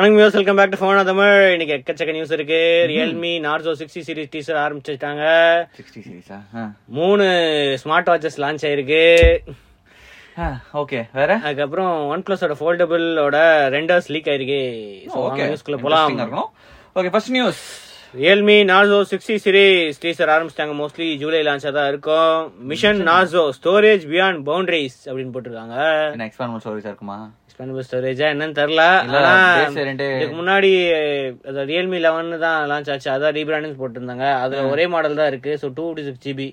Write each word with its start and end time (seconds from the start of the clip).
வணக்கம் 0.00 0.18
views 0.18 0.36
welcome 0.36 0.58
back 0.58 0.70
to 0.72 0.78
phone 0.80 0.98
Tamil 1.08 1.38
இன்னைக்கு 1.54 1.74
எக்கச்சக்க 1.76 2.12
நியூஸ் 2.16 2.30
இருக்கு. 2.36 2.60
Realme 2.90 3.32
Narzo 3.46 3.72
sixty 3.80 4.02
series 4.06 4.30
teaser 4.34 4.58
ஆரம்பிச்சிட்டாங்க 4.62 5.24
சிக்ஸ்டி 5.78 6.00
சீரிஸா 6.04 6.38
மூணு 6.98 7.24
ஸ்மார்ட் 7.82 8.08
வாட்சஸ் 8.10 8.38
லான்ச் 8.44 8.64
ஆயிருக்கு. 8.68 9.02
ஓகே 10.82 11.00
வேற? 11.18 11.34
அதுக்கப்புறம் 11.44 11.92
ஒன் 12.12 12.24
பிளஸோட 12.28 12.54
ஃபோல்டபுளோட 12.60 13.36
ரெண்டர்ஸ் 13.76 14.08
லீக் 14.14 14.30
ஆயிருக்கு. 14.34 14.62
ஓகே 15.24 15.48
நியூஸ்குள்ள 15.50 15.80
போலாம். 15.84 16.16
Okay 17.00 17.12
first 17.16 17.34
news 17.36 17.60
Realme 18.22 18.56
Narzo 18.72 19.00
sixty 19.12 19.36
series 19.44 20.00
teaser 20.06 20.32
ஆரம்பிச்சிட்டாங்க. 20.36 20.76
மோஸ்ட்லி 20.80 21.10
ஜூலை 21.24 21.42
லான்ச்சா 21.50 21.72
தான் 21.80 21.90
இருக்கும். 21.92 22.48
Mission 22.72 23.02
Narzo 23.10 23.44
storage 23.58 24.06
beyond 24.14 24.40
boundaries 24.48 24.98
அப்படின்னு 25.08 25.34
போட்டிருக்காங்க. 25.36 25.76
எக்ஸ்பேண்ட் 26.30 26.64
ஸ்டோரிஸா 26.66 26.90
இருக்குமா? 26.92 27.18
எக்ஸ்பேண்டபிள் 27.60 27.86
ஸ்டோரேஜா 27.86 28.26
என்னன்னு 28.32 28.58
தெரியல. 28.58 28.82
இதுக்கு 30.14 30.36
முன்னாடி 30.38 30.70
ரியல்மி 31.70 31.98
லெவன் 32.04 32.30
தான் 32.44 32.58
லான்ச் 32.70 32.90
ஆச்சு. 32.92 33.08
அதான் 33.14 33.34
ரீபிராண்டிங் 33.38 33.78
போட்டிருந்தாங்க. 33.80 34.26
அதுல 34.44 34.62
ஒரே 34.72 34.84
மாடல் 34.94 35.20
தான் 35.20 35.30
இருக்கு. 35.32 35.52
ஸோ 35.62 35.68
டூ 35.78 35.86
சிக்ஸ் 36.06 36.24
ஜிபி 36.26 36.48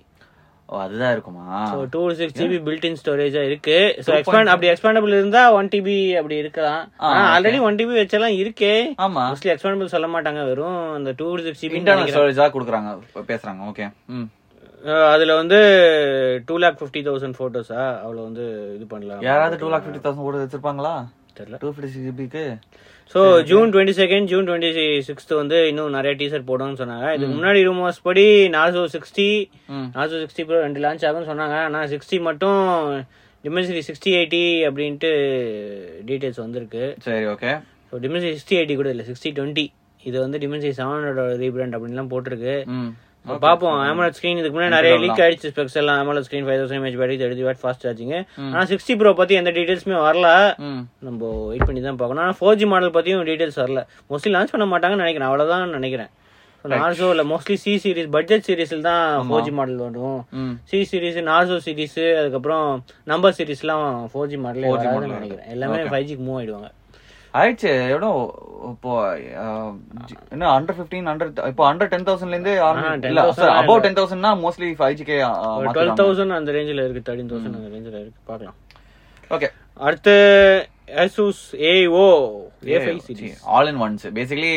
ஓ 0.70 0.80
அதுதான் 0.86 1.14
இருக்குமா? 1.16 1.44
So 1.74 1.78
two 1.94 2.02
six 2.20 2.38
GB 2.40 2.58
built in 2.66 2.98
ஸ்டோரேஜா 3.02 3.42
இருக்கு. 3.50 3.78
ஸோ 4.06 4.12
எக்ஸ்பேண்ட் 4.18 4.52
அப்படி 4.54 4.70
எக்ஸ்பேண்டபிள் 4.72 5.14
இருந்தா 5.18 5.44
ஒன் 5.58 5.70
டிபி 5.76 5.96
அப்படி 6.22 6.38
இருக்கலாம். 6.44 6.82
ஆனா 7.10 7.22
ஆல்ரெடி 7.36 7.60
ஒன் 7.68 7.78
டிபி 7.82 7.96
வச்செல்லாம் 8.00 8.36
இருக்கே. 8.42 8.74
ஆமா. 9.06 9.24
மோஸ்ட்லி 9.30 9.54
எக்ஸ்பேண்டபிள் 9.54 9.94
சொல்ல 9.96 10.10
மாட்டாங்க 10.16 10.44
வெறும் 10.50 10.82
அந்த 10.98 11.14
டூ 11.22 11.30
சிக்ஸ் 11.46 11.64
ஜிபி 11.66 11.82
ஸ்டோரேஜா 12.16 12.48
கொடுக்குறாங்க 12.58 12.92
பேசுறாங்க. 13.32 13.62
ஓகே 13.72 13.88
ம். 14.18 14.28
அதுல 15.14 15.36
வந்து 15.42 15.60
டூ 16.48 16.56
லேக் 16.64 16.80
ஃபிஃப்டி 16.80 17.02
தௌசண்ட் 17.08 17.38
போட்டோஸா 17.40 17.84
அவ்வளவு 18.04 18.26
வந்து 18.28 18.46
இது 18.76 18.86
பண்ணலாம். 18.92 19.22
யாராவது 19.28 19.56
டூ 19.62 19.70
லேக் 19.72 19.86
ஃபிஃப்டி 19.86 20.02
தௌசண்ட் 20.04 20.28
கூட 20.28 20.38
வச்சிருப்பாங்களா? 20.44 20.94
தெரியல. 21.38 21.58
Two 21.64 21.70
fifty 21.70 21.90
six 21.94 22.08
ஜிபிக்கு 22.10 22.44
so 23.14 23.20
June 23.50 23.72
twenty 23.74 23.96
second 24.00 24.30
June 24.32 24.48
twenty 24.48 24.86
sixth 25.08 25.34
வந்து 25.40 25.58
இன்னும் 25.70 25.96
நிறைய 25.98 26.14
டீசர் 26.22 26.48
போடும்னு 26.50 26.80
சொன்னாங்க. 26.82 27.08
இதுக்கு 27.18 27.36
முன்னாடி 27.38 27.60
ரூமர்ஸ் 27.68 28.02
படி 28.08 28.26
Narzo 28.56 28.84
sixty 28.96 29.28
Narzo 29.98 30.18
sixty 30.24 30.46
pro 30.48 30.60
ரெண்டு 30.66 30.84
லான்ச் 30.86 31.06
ஆகும்னு 31.10 31.30
சொன்னாங்க. 31.32 31.58
ஆனால் 31.68 31.88
சிக்ஸ்டி 31.94 32.20
மட்டும் 32.28 32.62
டிமென்சிட்டி 33.44 33.84
சிக்ஸ்டி 33.90 34.12
எயிட்டி 34.20 34.44
அப்படின்ட்டு 34.70 35.12
டீட்டெயில்ஸ் 36.10 36.44
வந்திருக்கு. 36.46 36.84
சரி 37.08 37.26
okay 37.34 37.52
so 37.90 38.02
Dimensity 38.06 38.36
sixty 38.38 38.58
eighty 38.60 38.78
கூட 38.82 38.92
இல்லை 38.96 39.06
சிக்ஸ்டி 39.10 39.32
டுவெண்ட்டி 39.40 39.66
இது 40.04 40.18
வந்து 40.26 40.38
டிமென்சிட்டி 40.46 40.78
செவனோட 40.80 41.24
ரீபிராண்ட் 41.44 41.78
அப்படின்லாம் 41.78 42.12
போட்டிருக்கு. 42.14 42.56
பார்ப்போம் 43.46 43.78
AMOLED 43.90 44.14
ஸ்க்ரீன் 44.18 44.40
இதுக்கு 44.42 44.56
முன்னாடி 44.58 44.76
நிறைய 44.76 44.98
லீக் 45.04 45.22
ஆயிடுச்சு 45.24 45.52
ஸ்பெக்ஸ் 45.54 45.78
எல்லாம். 45.82 46.00
AMOLED 46.04 46.26
screen 46.28 46.46
five 46.48 46.60
thousand 46.60 46.80
mAh 46.80 47.00
battery 47.02 47.18
thirty 47.22 47.48
watt 47.48 47.62
fast 47.64 47.84
charging 47.88 48.14
ஆனால் 48.18 48.68
சிக்ஸ்டி 48.72 48.96
ப்ரோ 49.00 49.14
பற்றி 49.22 49.40
எந்த 49.42 49.52
டீட்டெயில்ஸுமே 49.58 49.98
வரல. 50.08 50.30
நம்ம 51.08 51.32
வெயிட் 51.50 51.68
பண்ணி 51.70 51.82
தான் 51.88 52.00
பார்க்கணும். 52.02 52.24
ஆனால் 52.28 52.38
ஃபோர் 52.40 52.60
ஜி 52.62 52.68
மாடல் 52.74 52.96
பற்றியும் 53.00 53.26
டீட்டெயில்ஸ் 53.32 53.60
வரல. 53.64 53.84
மோஸ்ட்லி 54.12 54.32
லான்ச் 54.36 54.54
பண்ண 54.56 54.68
மாட்டாங்கன்னு 54.74 55.06
நினைக்கிறேன். 55.06 55.30
அவ்வளோதான் 55.32 55.76
நினைக்கிறேன். 55.80 56.12
நார்சோ 56.66 57.08
இல்லை 57.14 57.24
மோஸ்ட்லி 57.32 57.56
சி 57.64 57.74
சீரிஸ் 57.84 58.10
பட்ஜெட் 58.16 58.46
சீரிஸில் 58.48 58.88
தான் 58.88 59.04
ஃபோர் 59.28 59.44
ஜி 59.46 59.52
மாடல் 59.58 59.84
வரும். 59.84 60.18
சி 60.70 60.78
சீரிஸ் 60.90 61.20
நார்சோ 61.30 61.58
சீரிஸ் 61.66 62.00
அதுக்கப்புறம் 62.22 62.66
நம்பர் 63.12 63.36
சீரிஸ்லாம் 63.38 63.86
ஃபோர் 64.14 64.30
ஜி 64.32 64.40
மாடலே 64.46 64.72
நினைக்கிறேன். 65.14 65.48
எல்லாமே 65.56 65.80
ஃபைவ் 65.92 66.08
ஜிக்கு 66.10 66.26
மூவ் 66.28 66.40
ஆயிடுவாங்க. 66.40 66.70
ஆயிடுச்சு. 67.34 67.72
எவ்வளோ 67.90 68.10
இப்போ 68.70 68.92
ஜி- 70.08 70.20
என்ன 70.32 70.46
அண்டர் 70.54 70.78
ஃபிஃப்டீன் 70.78 71.10
அண்டர் 71.12 71.32
இப்போ 71.50 71.64
அண்டர் 71.70 71.92
டென் 71.92 72.08
தௌசண்ட்ல 72.08 72.36
இருந்து 72.36 72.54
ஆரம்பி- 72.64 73.10
இல்ல 73.10 73.22
10,000 73.30 73.52
அபவ் 73.60 73.82
டென் 73.82 73.98
தௌசண்ட்னா 73.98 74.32
மோஸ்ட்லி 74.42 74.70
ஃபைவ் 74.80 74.98
ஜிக்கே 74.98 75.18
ஒரு 75.52 75.68
டுவெல் 75.76 75.94
தௌசண்ட் 76.00 76.38
அந்த 76.38 76.52
ரேஞ்சில் 76.52 76.84
இருக்கு 76.84 77.06
தேர்ட்டின் 77.08 77.30
தௌசண்ட் 77.32 77.58
அந்த 77.60 77.70
ரேஞ்சில் 77.70 78.00
இருக்கு. 78.00 78.22
பார்க்கலாம். 78.26 78.58
ஓகே 79.32 79.50
அடுத்து 79.80 80.16
Asus 80.98 81.38
AO 81.70 82.04
A5 82.68 83.00
series 83.08 83.40
all 83.54 83.68
in 83.68 83.80
ones 83.82 84.06
basically 84.14 84.52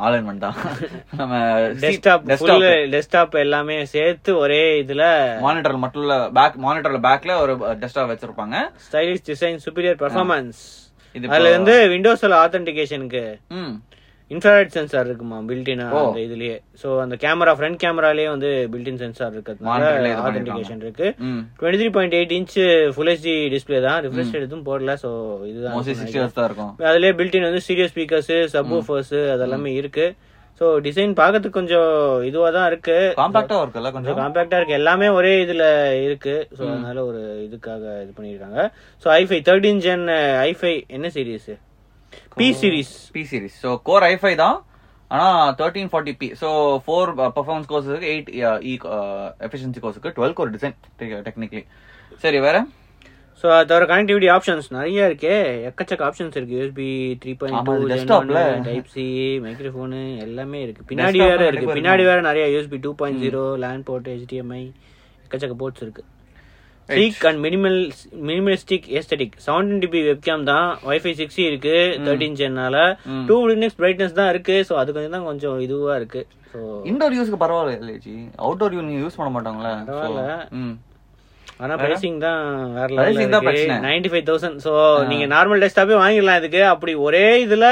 all 0.00 0.16
in 0.16 0.26
one 0.26 0.38
தான். 0.38 0.56
நம்ம 1.20 1.34
டெஸ்க்டாப் 1.80 2.24
ஃபுல் 2.32 2.64
டெஸ்க்டாப் 2.90 3.36
எல்லாமே 3.38 3.76
சேர்த்து 3.86 4.30
ஒரே 4.38 4.60
இதுல 4.82 5.04
மானிட்டர்ல 5.42 5.78
மட்டும் 5.78 6.08
பேக் 6.32 6.58
மானிட்டர்ல 6.60 7.00
பேக்ல 7.06 7.36
ஒரு 7.40 7.52
டெஸ்க்டாப் 7.82 8.12
வச்சிருப்பாங்க. 8.12 8.56
ஸ்டைலிஷ் 8.86 9.26
டிசைன் 9.28 9.60
சுப்பீரியர் 9.66 10.00
பெர்ஃபார்மன்ஸ் 10.02 10.60
அதுல 11.34 11.54
வந்து 11.58 11.76
விண்டோஸ்ல 11.94 12.36
ஆத்தென்டிகேஷனுக்கு 12.44 13.24
இன்ஃப்ராரெட் 14.30 14.74
சென்சார் 14.74 15.08
இருக்குமா 15.08 15.36
பில்டின் 15.46 15.80
அந்த 15.84 16.18
இதுலயே. 16.24 16.56
சோ 16.80 16.88
அந்த 17.04 17.14
கேமரா 17.22 17.52
ஃப்ரண்ட் 17.58 17.78
கேமராலயே 17.82 18.28
வந்து 18.32 18.50
பில்டின் 18.74 19.00
சென்சார் 19.02 19.32
இருக்கிறதுனால 19.34 19.88
ஆத்தென்டிகேஷன் 20.26 20.82
இருக்கு. 20.84 21.08
Twenty 21.60 21.80
three 21.80 21.88
point 21.96 22.14
eight 22.18 22.34
inch 22.38 22.54
full 22.96 23.10
HD 23.12 23.34
display 23.54 23.80
தான். 23.88 23.98
ரிஃப்ரெஷ் 24.06 24.32
எதுவும் 24.40 24.66
போடல 24.68 24.94
சோ 25.02 25.10
இதுதான் 25.50 25.76
அதுலயே 26.90 27.12
பில்டின் 27.20 27.48
வந்து 27.48 27.62
சீரியஸ் 27.68 27.92
ஸ்பீக்கர்ஸ் 27.94 28.32
சப் 28.54 28.72
அதெல்லாமே 29.36 29.72
இருக்கு. 29.80 30.06
சோ 30.60 30.66
டிசைன் 30.86 31.12
பார்க்கறதுக்கு 31.18 31.58
கொஞ்சம் 31.58 31.92
இதுவா 32.28 32.48
தான் 32.56 32.66
இருக்கு. 32.70 32.96
காம்பாக்டா 33.20 33.58
இருக்குல்ல 33.62 33.90
கொஞ்சம்? 33.92 34.08
கொஞ்சம் 34.08 34.18
காம்பாக்டா 34.22 34.56
இருக்கு. 34.58 34.78
எல்லாமே 34.80 35.06
ஒரே 35.18 35.30
இதுல 35.44 35.64
இருக்கு. 36.06 36.34
சோ 36.56 36.62
அதனால 36.72 37.04
ஒரு 37.10 37.20
இதுக்காக 37.46 37.82
இது 38.02 38.12
பண்ணிருக்காங்க 38.16 38.58
so 39.04 39.08
i five 39.20 39.38
thirteen 39.46 39.80
gen 39.86 40.04
i five 40.48 40.74
என்ன 40.96 41.10
series 41.14 41.48
P 42.40 42.48
series 42.60 42.92
P 43.14 43.22
series 43.30 43.56
so 43.64 43.70
core 43.88 44.06
i five 44.12 44.34
தான். 44.42 44.58
ஆனா 45.10 45.28
thirteen 45.60 45.90
forty 45.92 46.12
P 46.20 46.28
so 46.42 46.50
four 46.84 47.10
performance 47.38 47.70
கோர்ஸுக்கு 47.70 48.10
eight 48.12 48.30
E 48.72 48.74
efficiency 49.46 49.82
கோர்ஸுக்கு 49.84 50.12
டுவெல் 50.18 50.36
கோர் 50.40 50.52
டிசைன் 50.56 50.76
டெக்னிக்கலி 51.28 51.64
சரி 52.24 52.40
வேற? 52.46 52.58
சோ 53.42 53.46
அது 53.56 53.68
தவிர 53.68 53.84
கனெக்டிவிட்டி 53.90 54.28
ஆப்ஷன்ஸ் 54.36 54.68
நிறைய 54.76 55.08
இருக்கே. 55.10 55.36
எக்கச்சக்க 55.68 56.02
ஆப்ஷன்ஸ் 56.08 56.36
இருக்கு. 56.38 56.56
USB 56.58 56.88
three 57.22 57.32
point. 57.40 57.68
Two 58.30 58.38
type 58.68 58.88
C 58.94 59.04
microphone 59.44 60.00
எல்லாமே 60.26 60.60
இருக்கு. 60.66 60.82
பின்னாடி 60.90 61.20
வேற 61.30 61.42
இருக்கு. 61.50 61.74
பின்னாடி 61.78 62.04
வேற 62.10 62.20
நிறைய 62.30 62.46
USB 62.54 62.80
two 62.86 62.92
point 63.02 63.22
zero 63.26 63.44
LAN 63.64 63.86
port 63.90 64.10
HDMI 64.14 64.64
எக்கச்சக்க 65.24 65.56
போர்ட்ஸ் 65.62 65.84
இருக்கு. 65.86 66.04
Sleek 66.88 67.24
and 67.28 67.40
minimal 67.46 67.78
minimalistic 68.28 68.86
aesthetic 68.98 69.34
seventeen 69.46 69.82
DP 69.84 70.00
webcam 70.08 70.44
தான். 70.52 70.68
வைஃபை 70.88 71.12
சிக்ஸ் 71.20 71.40
இருக்கு 71.48 71.76
தேர்ட்டீன் 72.06 72.36
ஜென்னால 72.40 72.76
டூ 73.28 73.36
லினக்ஸ் 73.50 73.78
பிரைட்னஸ் 73.80 74.18
தான் 74.20 74.30
இருக்கு. 74.34 74.56
ஸோ 74.68 74.76
அது 74.82 74.94
கொஞ்சம் 74.96 75.16
தான் 75.16 75.28
கொஞ்சம் 75.30 75.58
இதுவா 75.66 75.94
இருக்கு. 76.00 76.22
ஸோ 76.52 76.60
இன்டோர் 76.92 77.16
யூஸ்க்கு 77.18 77.42
பரவாயில்ல 77.44 77.78
இல்லை 77.80 77.96
ஜி. 78.06 78.14
அவுட்டோர் 78.44 78.76
யூ 78.76 78.84
நீங்க 78.86 79.02
யூஸ் 79.04 79.18
பண்ண 79.20 79.32
மாட்டாங்களே. 79.36 79.74
பரவாயில்ல. 79.90 80.24
ஆனா 81.60 81.74
பிரைசிங் 81.82 82.18
தான் 82.24 82.42
வேற 82.76 82.88
Pricing 82.98 83.18
தான் 83.18 83.32
லெவல் 83.32 83.46
பிரச்சனை. 83.46 83.76
நைன்டி 83.86 84.10
ஃபைவ் 84.12 84.26
தௌசண்ட் 84.28 84.58
ஸோ 84.66 84.72
நீங்க 85.10 85.26
நார்மல் 85.34 85.62
டெஸ்க்டாப்பே 85.62 85.96
வாங்கிடலாம் 86.02 86.38
இதுக்கு. 86.40 86.62
அப்படி 86.72 86.92
ஒரே 87.06 87.24
இதுல 87.44 87.66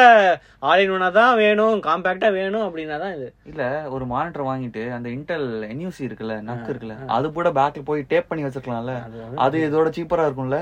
ஆல் 0.70 0.82
இன் 0.84 0.94
ஒன்னா 0.96 1.08
தான் 1.18 1.34
வேணும் 1.42 1.76
காம்பாக்டா 1.86 2.30
வேணும் 2.38 2.66
அப்படின்னா 2.66 2.98
தான் 3.04 3.14
இது. 3.16 3.28
இல்ல 3.50 3.62
ஒரு 3.96 4.06
மானிட்டர் 4.12 4.48
வாங்கிட்டு 4.50 4.84
அந்த 4.96 5.08
இன்டெல் 5.16 5.48
என்யூசி 5.72 6.02
இருக்குல்ல 6.08 6.36
நக் 6.48 6.70
இருக்குல்ல 6.72 6.96
அது 7.16 7.32
கூட 7.38 7.50
பேக்ல 7.60 7.84
போய் 7.90 8.08
டேப் 8.12 8.30
பண்ணி 8.32 8.46
வச்சிருக்கலாம்ல. 8.46 8.96
அது 9.46 9.56
இதோட 9.68 9.90
சீப்பரா 9.98 10.26
இருக்கும்ல? 10.28 10.60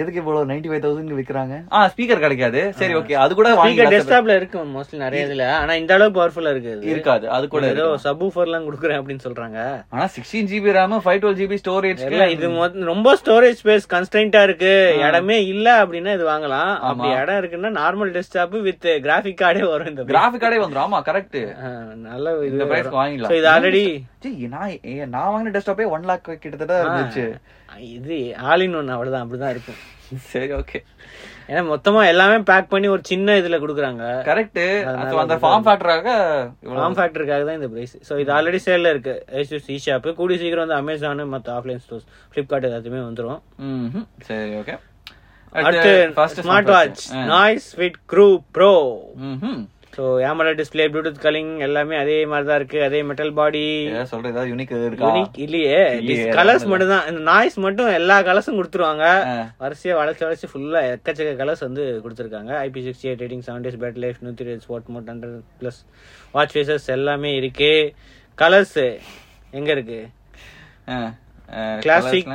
எதுக்கு 0.00 0.20
இவ்வளவு 0.20 0.48
நைன்டி 0.50 0.68
ஃபைவ் 0.70 0.84
தௌசண்ட் 0.84 1.12
விக்கிறாங்க? 1.18 1.56
ஆ 1.76 1.80
ஸ்பீக்கர் 1.90 2.22
கிடைக்காது. 2.22 2.60
சரி 2.78 2.94
ஓகே 3.00 3.14
அது 3.24 3.32
கூட 3.38 3.50
வாங்கி 3.58 3.82
டெஸ்க்டாப்ல 3.94 4.36
இருக்கு 4.40 4.64
மோஸ்ட்லி 4.76 4.98
நிறைய 5.02 5.26
இதுல. 5.26 5.44
ஆனா 5.58 5.72
இந்த 5.80 5.92
அளவுக்கு 5.96 6.18
பவர்ஃபுல்லா 6.18 6.52
இருக்கு. 6.54 6.72
இருக்காது. 6.92 7.26
அது 7.36 7.44
கூட 7.52 7.68
ஏதோ 7.74 7.86
சப் 8.04 8.24
எல்லாம் 8.46 8.66
கொடுக்குறேன் 8.68 8.98
அப்படின்னு 9.00 9.24
சொல்றாங்க. 9.26 9.58
ஆனா 9.94 10.06
sixteen 10.16 10.48
GB 10.52 10.74
RAM 10.78 10.96
five 11.06 11.20
twelve 11.24 11.38
GB 11.40 11.58
storage 11.62 12.02
இல்ல 12.10 12.26
இது 12.34 12.50
ரொம்ப 12.92 13.14
ஸ்டோரேஜ் 13.22 13.60
ஸ்பேஸ் 13.62 13.86
கன்ஸ்டன்டா 13.94 14.42
இருக்கு. 14.48 14.72
இடமே 15.06 15.38
இல்ல 15.52 15.76
அப்படின்னா 15.84 16.14
இது 16.18 16.26
வாங்கலாம். 16.32 16.74
அப்படி 16.90 17.10
இடம் 17.20 17.40
இருக்குன்னா 17.42 17.72
நார்மல் 17.80 18.12
டெஸ்க்டாப் 18.18 18.58
வித் 18.68 18.88
கிராஃபிக் 19.06 19.40
கார்டே 19.44 19.64
வரும் 19.74 19.92
இந்த 19.94 20.08
கிராஃபிக் 20.12 20.44
கார்டே 20.44 20.60
வந்துரும். 20.64 20.84
ஆமா 20.86 21.00
கரெக்ட் 21.10 21.40
நல்ல 22.10 22.36
இது 22.42 22.52
இந்த 22.54 22.66
பிரைஸ். 22.72 22.94
வாங்கிடலாம். 23.00 23.38
இது 23.40 23.50
ஆல்ரெடி 23.54 23.86
நான் 24.54 25.10
நான் 25.14 25.32
வாங்கின 25.32 25.54
டெஸ்க்டாப்பே 25.56 25.86
ஒன் 25.96 26.08
லாக் 26.10 26.28
கிட்டத்தட்ட 26.42 26.74
இருந்துச்சு. 26.84 27.26
இது 27.94 28.16
ஆல் 28.48 28.64
இன் 28.66 28.76
ஒன் 28.80 28.94
அவ்வளவுதான் 28.94 29.24
அப்படிதான் 29.24 29.54
இருக்கும். 29.54 29.80
சரி 30.32 30.52
ஓகே 30.60 30.78
ஏன்னா 31.48 31.62
மொத்தமா 31.70 32.00
எல்லாமே 32.10 32.36
பேக் 32.50 32.70
பண்ணி 32.72 32.88
ஒரு 32.94 33.02
சின்ன 33.10 33.34
இதுல 33.40 33.56
குடுக்குறாங்க. 33.62 34.04
கரெக்ட் 34.28 34.60
அந்த 34.90 35.36
ஃபார்ம் 35.42 35.64
ஃபேக்டராக 35.66 36.08
ஃபார்ம் 36.76 36.96
ஃபேக்டருக்காக 36.98 37.42
தான் 37.48 37.58
இந்த 37.60 37.68
பிரைஸ் 37.74 37.94
ஸோ 38.08 38.18
இது 38.22 38.32
ஆல்ரெடி 38.36 38.60
சேல்ல 38.66 38.92
இருக்கு. 38.94 39.14
ஏசூஸ் 39.40 39.68
இ 39.74 39.78
ஷாப் 39.86 40.08
கூடி 40.20 40.36
சீக்கிரம் 40.42 40.64
வந்து 40.64 40.80
அமேசான் 40.80 41.22
மற்ற 41.34 41.50
ஆஃப்லைன் 41.58 41.82
ஸ்டோர்ஸ் 41.84 42.08
ஃபிளிப்கார்ட் 42.32 42.68
எல்லாத்தையுமே 42.70 43.02
வந்துரும். 43.08 43.40
ம்ஹும். 43.70 44.06
சரி 44.28 44.54
ஓகே 44.62 44.76
அடுத்து 45.62 45.90
smart 46.44 46.70
watch 46.74 47.02
Noise 47.32 47.68
fit 47.78 47.98
crew 48.12 48.28
pro. 48.56 48.72
So 49.96 50.04
ஏமரா 50.28 50.52
display 50.60 50.84
Bluetooth 50.92 51.20
calling 51.24 51.50
எல்லாமே 51.66 51.94
அதே 52.02 52.16
மாதிரி 52.30 52.46
தான் 52.48 52.58
இருக்கு. 52.60 52.78
அதே 52.86 53.00
மெட்டல் 53.08 53.32
பாடி 53.38 53.62
சொல்ற 54.12 54.30
ஏதாவது 54.32 54.50
யூனிக் 54.52 54.72
இருக்கா? 54.86 55.08
யூனிக் 55.08 55.36
இல்லையே. 55.44 55.76
கலர்ஸ் 56.38 56.64
மட்டும் 56.72 56.92
தான் 56.94 57.06
இந்த 57.10 57.20
நாய்ஸ் 57.30 57.58
மட்டும் 57.66 57.90
எல்லா 57.98 58.16
கலர்ஸும் 58.28 58.58
கொடுத்துருவாங்க. 58.58 59.04
ஆ. 59.32 59.34
வரிசையா 59.62 59.96
வளைச்சு 60.00 60.26
வளைச்சு 60.26 60.50
ஃபுல்லா 60.52 60.82
எக்கச்சக்க 60.94 61.34
கலர்ஸ் 61.42 61.66
வந்து 61.68 61.84
கொடுத்துருக்காங்க. 62.06 62.52
IP 62.68 62.82
sixty 62.86 63.08
eight 63.10 63.22
rating 63.24 63.44
seven 63.48 63.66
days 63.66 63.80
battery 63.84 64.00
life 64.04 64.18
நூத்தி 64.26 64.44
இருபது 64.46 64.64
sport 64.66 64.90
mode 64.94 65.10
hundred 65.12 65.38
plus 65.60 65.80
watch 66.36 66.54
faces 66.56 66.88
எல்லாமே 66.96 67.32
இருக்கு. 67.40 67.72
கலர்ஸ் 68.38 68.78
எங்க 69.58 69.70
இருக்கு? 69.76 70.00
Classic? 71.84 72.32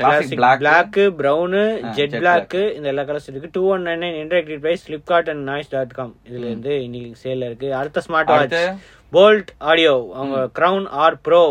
Classic 0.00 0.42
black 0.58 0.98
brown 1.20 1.62
jet 1.96 2.18
black 2.22 2.58
இந்த 2.76 2.86
எல்லா 2.92 3.04
கலர்ஸ் 3.08 3.28
இருக்கு. 3.30 3.50
Two 3.56 3.62
one 3.74 3.86
nine 3.88 4.02
nine 4.04 4.18
interactive 4.22 4.60
price 4.64 4.84
Flipkart 4.86 5.30
and 5.32 5.44
Noise 5.50 5.72
dot 5.74 5.96
com 5.98 6.14
இதுல 6.28 6.46
இருந்து 6.50 6.74
இன்னைக்கு 6.84 7.10
சேல்ல 7.24 7.48
இருக்கு. 7.50 7.70
அடுத்த 7.80 8.02
ஸ்மார்ட் 8.06 8.32
வாட்ச்? 8.34 8.60
போல்ட் 9.16 9.50
ஆடியோ 9.72 9.96
அவங்க 10.20 10.38
கிரவுன் 10.58 10.88
ஆர் 11.02 11.18
ப்ரோ 11.26 11.42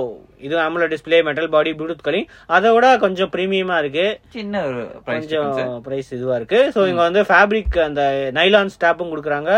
இது 0.46 0.56
AMOLED 0.64 0.90
display 0.92 1.20
metal 1.28 1.50
body 1.54 1.72
Bluetooth 1.78 2.04
calling 2.08 2.28
அதை 2.56 2.70
விட 2.74 2.88
கொஞ்சம் 3.04 3.32
பிரீமியமா 3.36 3.76
இருக்கு. 3.84 4.06
சின்ன 4.36 4.62
ஒரு 4.68 4.82
பிரைஸ் 5.06 5.26
கொஞ்சம் 5.32 5.72
பிரைஸ் 5.86 6.12
இதுவா 6.18 6.36
இருக்கு. 6.40 6.60
சோ 6.76 6.82
இங்க 6.90 7.02
வந்து 7.08 7.22
ஃபேப்ரிக் 7.30 7.78
அந்த 7.88 8.04
நைலான் 8.38 8.74
ஸ்டாப்பும் 8.76 9.12
கொடுக்குறாங்க. 9.14 9.52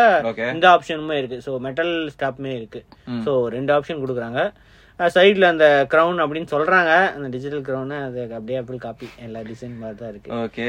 இந்த 0.53 0.67
ஆப்ஷனுமே 0.75 1.17
இருக்கு. 1.21 1.39
சோ 1.47 1.53
மெட்டல் 1.65 1.93
ஸ்டாப்புமே 2.15 2.53
இருக்கு. 2.59 2.81
சோ 3.25 3.33
ரெண்டு 3.55 3.73
ஆப்ஷன் 3.77 4.01
கொடுக்குறாங்க. 4.03 4.41
சைடுல 5.15 5.51
அந்த 5.53 5.65
கிரவுன் 5.91 6.23
அப்படின்னு 6.23 6.53
சொல்றாங்க. 6.55 6.91
அந்த 7.15 7.27
டிஜிட்டல் 7.35 7.63
கிரவுன் 7.67 7.95
அது 8.07 8.19
அப்படியே 8.37 8.57
ஆப்பிள் 8.61 8.83
காப்பி 8.85 9.07
எல்லா 9.27 9.41
டிசைன் 9.51 9.79
மாதிரி 9.83 9.97
தான் 10.01 10.11
இருக்கு. 10.13 10.31
ஓகே 10.45 10.67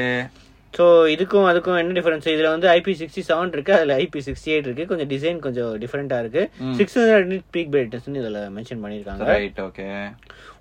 ஸோ 0.73 0.83
இதுக்கும் 1.13 1.47
அதுக்கும் 1.49 1.77
என்ன 1.79 1.95
டிஃபரன்ஸ் 1.97 2.27
இதுல 2.33 2.51
வந்து 2.53 2.67
ஐபி 2.75 2.93
சிக்ஸ்டி 2.99 3.21
செவன் 3.29 3.51
இருக்கு 3.55 3.73
அதுல 3.77 3.95
ஐபி 4.03 4.19
சிக்ஸ்டி 4.27 4.51
எயிட் 4.53 4.67
இருக்கு. 4.67 4.85
கொஞ்சம் 4.91 5.09
டிசைன் 5.13 5.39
கொஞ்சம் 5.45 5.71
டிஃபரெண்டா 5.81 6.17
இருக்கு. 6.23 6.43
ம். 6.67 6.75
சிக்ஸ் 6.79 6.95
ஹண்ட்ரட் 6.99 7.49
பீக் 7.55 7.71
பிரைட்னஸ் 7.73 8.07
இதுல 8.21 8.41
மென்ஷன் 8.57 8.81
பண்ணிருக்காங்க 8.83 9.27
right 9.31 9.59
okay 9.65 9.87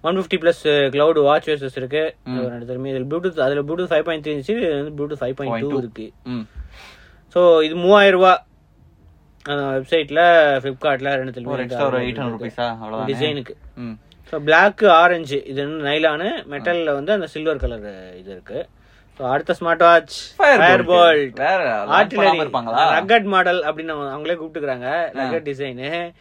one 0.08 0.18
fifty 0.18 0.38
plus 0.44 0.62
cloud 0.94 1.20
watch 1.28 1.48
versus 1.50 1.78
இருக்கு. 1.80 2.02
ரெண்டு 2.54 2.68
தரமே 2.70 2.92
இதுல 2.94 3.08
ப்ளூடூத் 3.12 3.40
அதுல 3.46 3.62
ப்ளூடூத் 3.68 3.92
ஃபைவ் 3.92 4.06
பாயிண்ட் 4.08 4.24
த்ரீ 4.24 4.32
இருந்துச்சு 4.32 4.56
இது 4.58 4.72
வந்து 4.80 4.94
ப்ளூடூத் 4.98 5.22
ஃபைவ் 5.22 5.36
பாயிண்ட் 5.40 5.62
டூ 5.64 5.70
5.2. 5.70 5.82
இருக்கு. 5.84 6.06
ம். 6.34 6.44
ஸோ 7.36 7.40
இது 7.68 7.74
மூவாயிரம் 7.84 8.18
ரூபா. 8.18 8.34
வெப்சைட்ல 9.74 10.22
ஃபிளிப்கார்ட்ல 10.62 11.10
ரெண்டு 11.20 11.50
ஒரு 11.52 11.62
எக்ஸ்ட்ரா 11.64 11.86
ஒரு 11.90 12.00
எயிட் 12.04 12.20
ஹண்ட்ரட் 12.20 12.36
ருபீஸா 12.36 12.66
அவ்வளவுதான்? 12.74 13.08
டிசைனுக்கு 13.10 13.54
ஸோ 14.32 14.38
பிளாக் 14.48 14.84
ஆரஞ்சு 14.96 15.38
இது 15.44 15.58
வந்து 15.64 15.86
நைலானு 15.86 16.28
மெட்டல்ல 16.52 16.92
வந்து 16.94 17.12
அந்த 17.12 17.26
சில்வர் 17.26 17.62
கலர் 17.62 17.86
இது 18.20 18.30
இருக்கு. 18.36 18.58
அடுத்த 19.22 19.54
smart 19.60 19.78
watch. 19.78 20.36
Fire 20.36 20.84
Boltt 20.86 21.40
artillery 21.90 22.46
இருப்பாங்களா? 22.46 22.74
ரகட் 22.98 23.22
மாடல் 23.22 23.62
அப்படின்னு 23.62 23.86
அவங்க- 23.86 24.16
அவங்களே 24.16 24.36
கூப்பிட்டுக்கிறாங்க. 24.36 25.16
Rugged 25.18 25.44
design. 25.44 26.12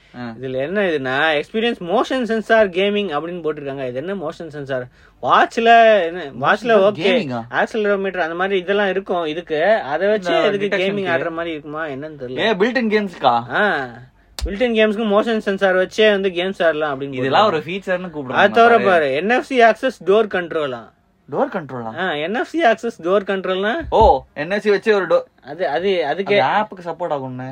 இதுல 0.41 0.55
என்ன 0.55 0.81
இதுனா 0.81 1.41
எக்ஸ்பீரியன்ஸ் 1.41 1.75
மோஷன் 1.79 2.23
சென்சார் 2.23 2.69
கேமிங் 2.69 3.11
அப்படின்னு 3.11 3.41
போட்டிருக்காங்க. 3.43 3.87
இது 3.87 3.95
என்ன 3.95 4.13
மோஷன் 4.13 4.47
சென்சார் 4.47 4.87
வாட்ச்ல 5.21 6.03
என்ன 6.03 6.23
வாட்ச்ல 6.41 6.81
ஓகே? 6.81 7.03
ஆக்சலரோமீட்டர் 7.51 8.17
அந்த 8.17 8.35
மாதிரி 8.35 8.59
இதெல்லாம் 8.59 8.89
இருக்கும். 8.89 9.25
இதுக்கு 9.25 9.75
அதை 9.75 10.07
வச்சு 10.07 10.33
இதுக்கு 10.53 10.77
கேமிங்? 10.77 11.09
ஆடுற 11.09 11.31
மாதிரி 11.31 11.51
இருக்குமா? 11.51 11.85
என்னன்னு 11.85 12.19
தெரியல. 12.19 12.37
ஏ 12.37 12.53
பில்ட்-இன் 12.53 12.89
கேம்ஸ்க்கா 12.89 13.43
பில்டன் 14.45 14.73
கேம்ஸ்க்கு 14.73 15.05
மோஷன் 15.07 15.37
சென்சார் 15.37 15.75
வச்சே 15.75 16.09
வந்து 16.09 16.29
கேம்ஸ் 16.29 16.63
ஆடலாம் 16.63 17.01
அப்படின்னு 17.01 17.13
இதெல்லாம் 17.13 17.45
ஒரு 17.45 17.57
ஃபீச்சர்னு 17.57 18.11
அது 18.11 18.23
கூப்பிடுறாங்க 18.23 18.51
தவிர 18.51 18.79
பாரு. 18.79 19.23
என்எஃப்சி 19.23 19.53
ஆக்சஸ் 19.53 20.03
டோர் 20.05 20.27
கண்ட்ரோலா 20.27 20.97
டோர் 21.29 21.51
கண்ட்ரோலா 21.53 21.91
என்எஃப்சி 22.25 22.59
ஆக்சஸ் 22.69 22.97
டோர் 23.05 23.25
கண்ட்ரோல்னா 23.29 23.73
ஓ 23.91 23.99
என்எஸ்சி 24.35 24.69
வச்சு 24.73 24.89
ஒரு 24.95 25.05
டோர் 25.07 25.25
அது 25.51 25.63
அது 25.67 25.89
அதுக்கு 26.05 26.35
ஆப்புக்கு 26.47 26.83
சப்போர்ட் 26.87 27.13
ஆகும்னு. 27.15 27.47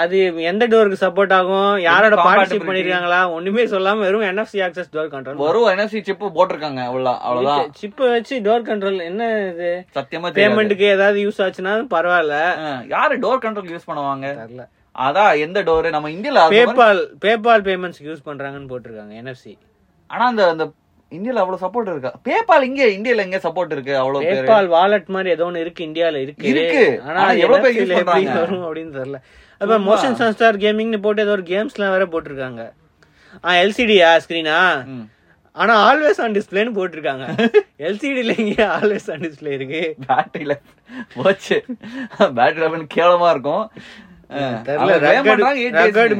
அது 0.00 0.16
எந்த 0.50 0.64
டோருக்கு 0.66 0.98
சப்போர்ட் 1.02 1.32
ஆகும்? 1.32 1.70
யாரோட? 1.84 2.16
பார்ட்டிசிபேட் 2.18 2.68
பண்ணிருக்காங்களா? 2.68 3.20
ஒண்ணுமே 3.36 3.62
சொல்லாம 3.64 4.04
வெறும் 4.06 4.26
என்எஃப்சி 4.28 4.58
ஆக்சஸ் 4.66 4.90
டோர் 4.96 5.10
கண்ட்ரோல் 5.14 5.40
வரும் 5.44 5.68
என்எஸ்சி 5.72 6.00
சிப் 6.08 6.24
போட்டிருக்காங்க 6.38 6.82
அவ்வளவு 6.88 7.14
அவ்வளவுதான் 7.26 7.72
சிப் 7.80 8.02
வச்சு 8.06 8.36
டோர் 8.40 8.66
கண்ட்ரோல் 8.68 8.98
என்ன 9.04 9.22
இது? 9.50 9.70
சத்தியமா 9.96 10.28
தெரியாது. 10.28 10.40
பேமெண்ட்டுக்கு 10.40 10.86
ஏதாவது 10.96 11.24
யூஸ் 11.26 11.40
ஆச்சுன்னா 11.46 11.74
பரவாயில்ல. 11.94 12.36
யாரு 12.94 13.16
டோர் 13.24 13.42
கண்ட்ரோல் 13.46 13.72
யூஸ் 13.74 13.88
பண்ணுவாங்க? 13.90 14.26
தெரியல. 14.42 14.66
அதான் 14.96 15.32
எந்த 15.38 15.58
டோர் 15.62 15.94
நம்ம 15.96 16.10
இந்தியால 16.10 16.44
பேபால் 16.54 17.02
பேபால் 17.24 17.66
பேமெண்ட்ஸ்க்கு 17.68 18.10
யூஸ் 18.10 18.26
பண்றாங்கன்னு 18.28 18.70
போட்டிருக்காங்க 18.72 19.14
என்எஃப்சி 19.22 19.52
ஆனா 20.10 20.24
அந்த 20.26 20.44
அந்த 20.52 20.64
இந்தியால 21.16 21.42
அவ்வளவு 21.42 21.62
சப்போர்ட் 21.62 21.90
இருக்கா? 21.92 22.10
பேபால் 22.28 22.66
இங்க 22.68 22.82
இந்தியால 22.96 23.24
எங்க 23.26 23.38
சப்போர்ட் 23.44 23.72
இருக்கு? 23.76 23.94
அவ்வளவு 23.96 24.24
பேபால் 24.32 24.68
வாலெட் 24.76 25.08
மாதிரி 25.14 25.30
ஏதோ 25.30 25.44
ஒன்னு 25.44 25.60
இருக்கு 25.60 25.84
இந்தியால 25.84 26.22
இருக்கு. 26.24 26.46
இருக்கு. 26.52 26.82
ஆனா 27.06 27.22
எவ்வளவு 27.44 27.62
பேர் 27.62 27.78
எப்படி 27.78 28.04
பண்றாங்க? 28.10 28.40
வரும் 28.40 28.66
அப்படின்னு 28.66 28.94
தெரியல. 28.98 29.20
அப்ப 29.58 29.78
மோஷன் 29.78 30.18
சென்சார் 30.20 30.56
கேமிங்னு 30.56 31.00
போட்டு 31.02 31.22
ஏதோ 31.22 31.30
ஒரு 31.30 31.46
கேம்ஸ்லாம் 31.54 31.94
வேற 31.94 32.06
போட்டிருக்காங்க. 32.06 32.62
ஆ 33.44 33.52
எல்சிடியா 33.62 34.10
ஸ்கிரீனா. 34.26 34.58
ஆனா 35.56 35.74
ஆல்வேஸ் 35.86 36.20
ஆன் 36.24 36.34
டிஸ்பிளேன்னு 36.36 36.76
போட்டிருக்காங்க. 36.76 37.24
எல்சிடில 37.86 38.34
இங்க 38.38 38.60
ஆல்வேஸ் 38.76 39.08
ஆன் 39.12 39.24
டிஸ்பிளே 39.24 39.52
இருக்கு. 39.58 39.82
பேட்டரியில 40.08 40.54
போச்சு. 41.14 41.58
பேட்டரி 42.18 42.86
கேவலமா 42.94 43.30
இருக்கும். 43.30 43.64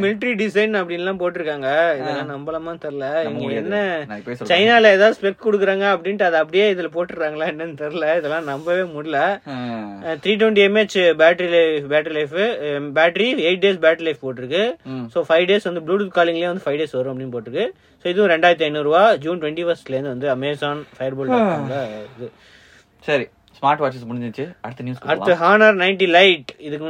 மிலிட்டரி 0.03 0.33
டிசைன் 0.41 0.79
அப்படின்லாம் 0.81 1.21
போட்டிருக்காங்க. 1.23 1.69
இதெல்லாம் 1.99 2.31
நம்பலாமா 2.33 2.73
தெரியல. 2.85 3.07
என்ன. 3.61 3.77
சைனால 4.51 4.93
ஏதாவது 4.97 5.17
ஸ்பெக் 5.19 5.45
கொடுக்குறாங்க 5.47 5.87
அப்படின்ட்டு 5.95 6.27
அதை 6.29 6.39
அப்படியே 6.45 6.67
இதுல 6.75 6.91
போட்டுறாங்களா 6.97 7.49
என்னன்னு 7.53 7.77
தெரியல. 7.83 8.09
இதெல்லாம் 8.21 8.49
நம்பவே 8.53 8.85
முடியல. 8.97 9.21
Three 10.25 10.35
twenty 10.43 10.65
mAh 10.69 10.99
battery 11.23 11.51
life 11.57 11.89
battery 11.95 12.17
life 12.19 12.37
battery 13.01 13.29
eight 13.49 13.65
days 13.67 13.83
battery 13.87 14.07
life 14.09 14.25
போட்டிருக்கு. 14.27 14.65
ஸோ 15.15 15.25
ஃபைவ் 15.31 15.49
டேஸ் 15.53 15.69
வந்து 15.71 15.85
ப்ளூடூத் 15.89 16.17
காலிங்லேயே 16.21 16.51
வந்து 16.53 16.67
ஃபைவ் 16.67 16.81
டேஸ் 16.83 16.97
வரும் 17.01 17.13
அப்படின்னு 17.15 17.35
போட்டிருக்கு. 17.37 17.67
ஸோ 18.05 18.07
இதுவும் 18.13 18.33
ரெண்டாயிரத்தி 18.35 18.67
ஐநூறுரூவா 18.71 19.05
ஜூன் 19.25 19.43
டுவெண்ட்டி 19.43 19.67
ஃபர்ஸ்ட்லேருந்து 19.69 20.15
வந்து 20.15 20.31
அமேசான் 20.37 20.81
ஃபயர்போல் 20.97 21.35
இது. 22.17 22.29
சரி. 23.09 23.27
ஸ்மார்ட் 23.61 23.81
வாட்சஸ் 23.83 24.07
முடிஞ்சிச்சு. 24.11 24.45
அடுத்த 24.65 24.85
நியூஸ் 24.85 25.01
அடுத்து 25.13 25.33
ஹானர் 25.41 25.75
90 25.81 26.07
லைட் 26.17 26.51
இதுக்கு 26.67 26.85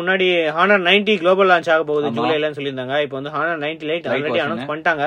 முன்னாடி 0.00 0.26
ஹானர் 0.56 0.82
90 0.88 1.14
குளோபல் 1.22 1.48
லான்ச் 1.50 1.70
ஆக 1.74 1.84
போகுது. 1.88 2.10
ஜூலைலன்னு 2.18 2.56
சொல்லியிருந்தாங்க. 2.58 2.96
இப்போ 3.04 3.16
வந்து 3.18 3.32
ஹானர் 3.36 3.60
90 3.64 3.88
லைட் 3.90 4.06
ஆல்ரெடி. 4.12 4.40
அனௌன்ஸ் 4.44 4.68
பண்ணிட்டாங்க. 4.70 5.04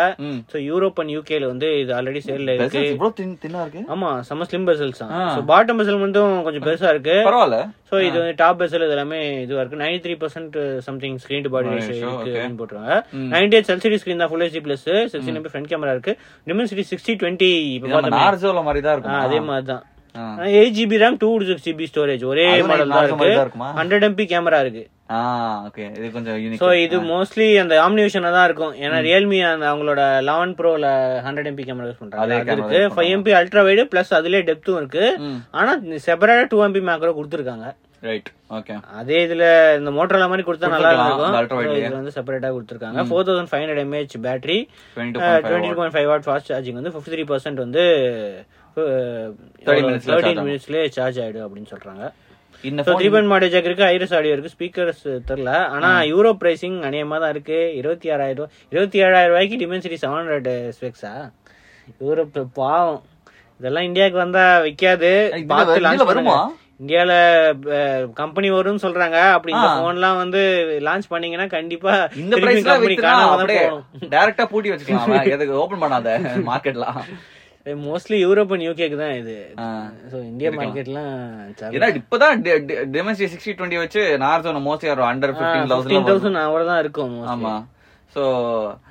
ஸோ 0.53 0.57
யூரோப் 0.69 0.99
அண்ட் 1.03 1.13
யூகேல 1.17 1.47
வந்து 1.53 1.67
இது 1.83 1.93
ஆல்ரெடி 1.97 2.21
சேல்ல 2.27 2.55
இருக்கு. 2.57 3.83
ஆமா 3.95 4.09
செம்ம 4.29 4.47
ஸ்லிம் 4.49 4.67
பெசல்ஸ் 4.69 5.01
தான். 5.03 5.13
ஸோ 5.35 5.41
பாட்டம் 5.51 5.79
பெசல் 5.81 6.01
மட்டும் 6.05 6.33
கொஞ்சம் 6.47 6.65
பெருசா 6.67 6.91
இருக்கு. 6.95 7.15
பரவாயில்ல. 7.29 7.59
ஸோ 7.91 8.01
இது 8.07 8.15
வந்து 8.21 8.35
டாப் 8.41 8.59
பெசல் 8.61 8.85
இது 8.87 8.95
எல்லாமே 8.97 9.19
இதுவா 9.45 9.61
இருக்கு. 9.63 9.81
Ninety 9.83 10.01
three 10.05 10.15
percent 10.23 10.57
something 10.87 11.17
screen 11.23 11.45
to 11.45 11.51
body 11.53 11.71
ratio 11.75 11.95
sure, 11.99 12.09
இருக்கு 12.09 12.17
okay. 12.23 12.33
அப்படின்னு 12.33 12.59
போட்டுருவாங்க. 12.61 12.97
நைன்டி 13.35 13.57
எயிட் 13.59 13.71
எல்சிடி 13.75 13.99
ஸ்கிரீன் 14.01 14.23
தான் 14.23 14.31
full 14.33 14.45
HD 14.45 14.63
plus 14.67 14.85
MP 15.37 15.51
front 15.53 15.71
camera 15.71 15.93
இருக்கு? 15.97 16.15
டிமென்சிட்டி 16.49 16.85
சிக்ஸ்டி 16.91 17.15
டுவெண்ட்டி 17.21 17.49
இப்போ 17.77 17.87
மாதிரி 18.69 18.83
தான் 18.87 18.95
இருக்கும். 18.97 19.21
அதே 19.27 19.39
மாதிரி 19.51 19.67
தான். 19.71 19.85
Eight 20.59 20.77
GB 20.77 20.97
RAM 21.03 21.17
two 21.23 21.29
six 21.49 21.65
GB 21.67 21.87
storage 21.91 22.23
ஒரே 22.31 22.45
மாடல் 22.69 22.95
தான் 22.95 23.05
இருக்கு. 23.07 23.65
ஹண்ட்ரட் 23.79 24.05
எம்பி 24.07 24.25
கேமரா 24.31 24.61
இருக்கு. 24.65 24.85
இது 25.97 26.07
கொஞ்சம் 26.15 26.37
யூனிக் 26.43 26.61
ஸோ 26.61 26.69
இது 26.85 26.97
மோஸ்ட்லி 27.11 27.47
அந்த 27.61 27.75
ஆம்னிவேஷனா 27.85 28.31
தான் 28.37 28.47
இருக்கும். 28.49 28.73
ஏன்னா 28.83 28.97
ரியல்மி 29.07 29.37
அந்த 29.51 29.65
அவங்களோட 29.71 30.01
eleven 30.29 30.55
ப்ரோல 30.59 30.87
hundred 31.27 31.49
MP 31.51 31.63
camera 31.67 31.89
use 31.91 32.01
camera 32.01 32.55
இருக்கு. 32.55 32.81
Five 32.95 33.11
MP 33.17 33.33
ultra 33.39 33.63
wide 33.67 33.85
plus 33.93 34.17
அதுலயே 34.19 34.41
டெப்த்தும் 34.49 34.79
இருக்கு. 34.81 35.05
ஆனா 35.59 35.71
செப்பரேட்டா 36.07 36.47
டூ 36.53 36.59
எம்பி 36.67 36.83
மேக்ரோ 36.89 37.13
கொடுத்துருக்காங்க. 37.19 37.67
ரைட் 38.07 38.29
ஓகே 38.57 38.75
அதே 38.99 39.17
இதுல 39.25 39.45
இந்த 39.79 39.89
மோட்டரோல 39.95 40.27
மாதிரி 40.31 40.43
கொடுத்தா 40.49 40.67
நல்லா 40.73 40.91
இருக்கும். 40.91 41.65
இதுல 41.79 41.97
வந்து 42.01 42.13
செப்பரேட்டா 42.17 42.49
கொடுத்துருக்காங்க. 42.57 43.03
Four 43.09 43.25
thousand 43.29 43.51
five 43.51 43.63
hundred 43.63 43.83
mAh 43.85 44.15
battery 44.27 44.59
twenty 44.95 45.73
point 45.79 45.95
five 45.97 46.09
watt 46.11 46.27
fast 46.27 46.51
charging 46.53 46.79
வந்து 46.79 46.93
ஃபிஃப்டி 46.93 47.13
த்ரீ 47.15 47.25
பர்சன்ட் 47.31 47.59
வந்து 47.65 47.83
30 48.77 49.81
minutes 49.87 50.07
ல 50.07 50.11
charge 50.11 50.23
தேர்ட்டின். 50.23 50.43
மினிட்ஸ்லேயே 50.47 50.87
சார்ஜ் 50.97 51.19
ஆயிடும் 51.19 51.45
அப்படின்னு 51.47 51.71
சொல்றாங்க. 51.73 52.03
இந்த 52.63 52.81
த்ரீ 52.83 53.09
பாயிண்ட் 53.11 53.31
மாடேஜ் 53.31 53.55
இருக்கு 53.67 53.83
ஐரஸ் 53.83 54.15
ஆடியோ 54.17 54.33
இருக்கு. 54.35 54.53
ஸ்பீக்கர்ஸ் 54.55 55.03
தெரில 55.29 55.51
ஆனா 55.75 55.89
யூரோ 56.11 56.31
பிரைசிங் 56.41 56.77
அநியமா 56.87 57.19
தான் 57.19 57.29
இருக்கு. 57.29 57.75
இருபத்தி 57.75 58.09
ஆறாயிரம் 58.09 58.37
ரூபாய் 58.39 58.51
இருபத்தி 58.71 59.03
ஏழாயிரம் 59.03 59.31
ரூபாய்க்கு 59.33 59.61
டிமென்சிட்டி 59.63 59.99
செவன் 60.03 60.19
ஹண்ட்ரட் 60.21 60.49
ஸ்பெக்ஸா 60.77 61.13
யூரோப் 62.01 62.39
பாவம். 62.53 63.01
இதெல்லாம் 63.59 63.83
இந்தியாவுக்கு 63.83 64.19
வந்தா 64.25 64.57
விக்காது. 64.67 65.11
இதுல 65.33 65.47
பார்த்து 65.53 65.85
லான்ச் 65.85 66.09
வருமா? 66.11 66.37
இந்தியால 66.81 67.13
கம்பெனி 68.13 68.51
வரும்னு 68.51 68.83
சொல்றாங்க. 68.83 69.17
அப்படி 69.35 69.53
இந்த 69.55 69.69
போன்லாம் 69.81 70.17
வந்து 70.17 70.41
லான்ச் 70.87 71.09
பண்ணீங்கன்னா 71.09 71.47
கண்டிப்பா 71.47 71.93
இந்த 72.23 72.35
பிரைஸ்ல 72.35 72.75
வித்துனா 72.83 73.15
அப்படியே. 73.33 73.65
டைரக்டா 74.13 74.45
பூட்டி 74.45 74.71
வச்சுக்கலாம். 74.71 75.25
எதுக்கு 75.35 75.59
ஓபன் 75.63 75.83
பண்ணாத? 75.83 76.11
மார்க்கெட்லாம் 76.49 77.01
மோஸ்ட்லி 77.87 78.17
யூரோப் 78.25 78.51
அண்ட் 78.55 78.65
யூகேக்கு 78.67 78.97
தான் 79.01 79.15
இது. 79.21 79.35
ஸோ 80.11 80.17
இந்தியா 80.29 80.51
மார்க்கெட்லாம் 80.59 81.15
ஏன்னா 81.75 81.89
இப்பதான் 81.99 82.43
டெமன்ஸ்டி 82.95 83.27
சிக்ஸ்டி 83.33 83.53
டுவெண்ட்டி 83.57 83.81
வச்சு 83.83 84.03
நார்சோன 84.25 84.61
மோஸ்ட்லி 84.67 84.91
ஒரு 84.95 85.03
அண்டர் 85.09 85.33
ஃபிஃப்டீன் 85.35 85.73
தௌசண்ட் 85.73 86.09
தௌசண்ட் 86.11 86.41
அவ்வளோ 86.45 86.67
தான் 86.71 86.81
இருக்கும். 86.83 87.17
ஆமா. 87.33 87.53
சோ 88.13 88.23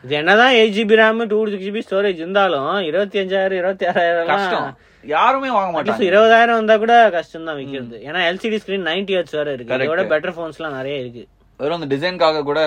இது 0.05 0.15
என்னதான் 0.21 0.57
eight 0.59 0.77
GB 0.77 0.99
RAM 1.01 1.23
two 1.33 1.39
six 1.53 1.67
GB 1.69 1.81
storage 1.87 2.21
இருந்தாலும் 2.25 2.69
இருபத்தி 2.91 3.19
அஞ்சாயிரம் 3.23 3.61
இருபத்தி 3.63 3.87
ஆறாயிரம் 3.93 4.31
கஷ்டம். 4.33 4.69
யாருமே 5.05 5.51
வாங்க 5.57 5.71
மாட்டாங்க. 5.75 6.07
இருபதாயிரம் 6.11 6.59
வந்தா 6.61 6.77
கூட 6.85 6.95
கஷ்டம் 7.17 7.49
தான் 7.49 7.59
விக்கிறது. 7.61 7.97
ஏன்னா 8.09 8.21
எல்சிடி 8.29 8.59
ஸ்கிரீன் 8.63 8.89
நைன்டி 8.91 9.17
ஹெச் 9.19 9.35
வேற 9.39 9.49
இருக்கு. 9.57 9.81
இதோட 9.87 10.05
பெட்டர் 10.13 10.37
போன்ஸ் 10.39 10.59
எல்லாம் 10.61 10.77
நிறைய 10.79 10.97
இருக்கு. 11.03 11.25
வெறும் 11.61 11.79
அந்த 11.79 11.89
டிசைனுக்காக 11.95 12.43
கூட 12.49 12.61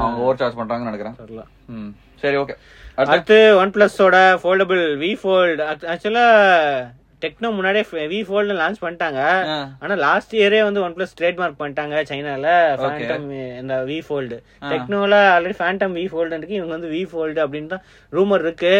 அவங்க 0.00 0.18
ஓவர் 0.24 0.40
சார்ஜ் 0.40 0.58
பண்றாங்கன்னு 0.60 0.90
நினைக்கிறேன். 0.90 1.16
சரி 2.22 2.36
ஓகே 2.42 2.54
அடுத்து 3.02 3.36
ஒன் 3.62 3.72
பிளஸோட 3.74 4.16
ஃபோல்டபிள் 4.42 4.82
வி 5.02 5.10
ஃபோல்டு 5.20 5.62
ஆக்சுவலா 5.92 6.24
டெக்னோ 7.22 7.48
முன்னாடியே 7.56 7.84
வி 8.12 8.18
ஃபோல்டு 8.26 8.56
லான்ச் 8.60 8.80
பண்ணிட்டாங்க. 8.82 9.20
ஆனா 9.82 9.94
லாஸ்ட் 10.04 10.32
இயரே 10.38 10.60
வந்து 10.66 10.80
ஒன் 10.86 10.94
பிளஸ் 10.96 11.16
ட்ரேட்மார்க் 11.20 11.58
பண்ணிட்டாங்க 11.62 12.02
சைனால 12.10 12.46
ஃபேண்டம் 12.82 13.26
இந்த 13.60 13.76
வி 13.90 13.98
ஃபோல்டு 14.06 14.36
டெக்னோல 14.72 15.16
ஆல்ரெடி 15.34 15.56
ஃபேண்டம் 15.60 15.94
வி 15.98 16.04
ஃபோல்டு 16.12 16.36
இருக்கு. 16.38 16.58
இவங்க 16.60 16.74
வந்து 16.76 16.92
வி 16.94 17.02
ஃபோல்டு 17.12 17.42
அப்படின்னு 17.44 17.72
தான் 17.74 17.84
ரூமர் 18.12 18.44
இருக்கு. 18.46 18.74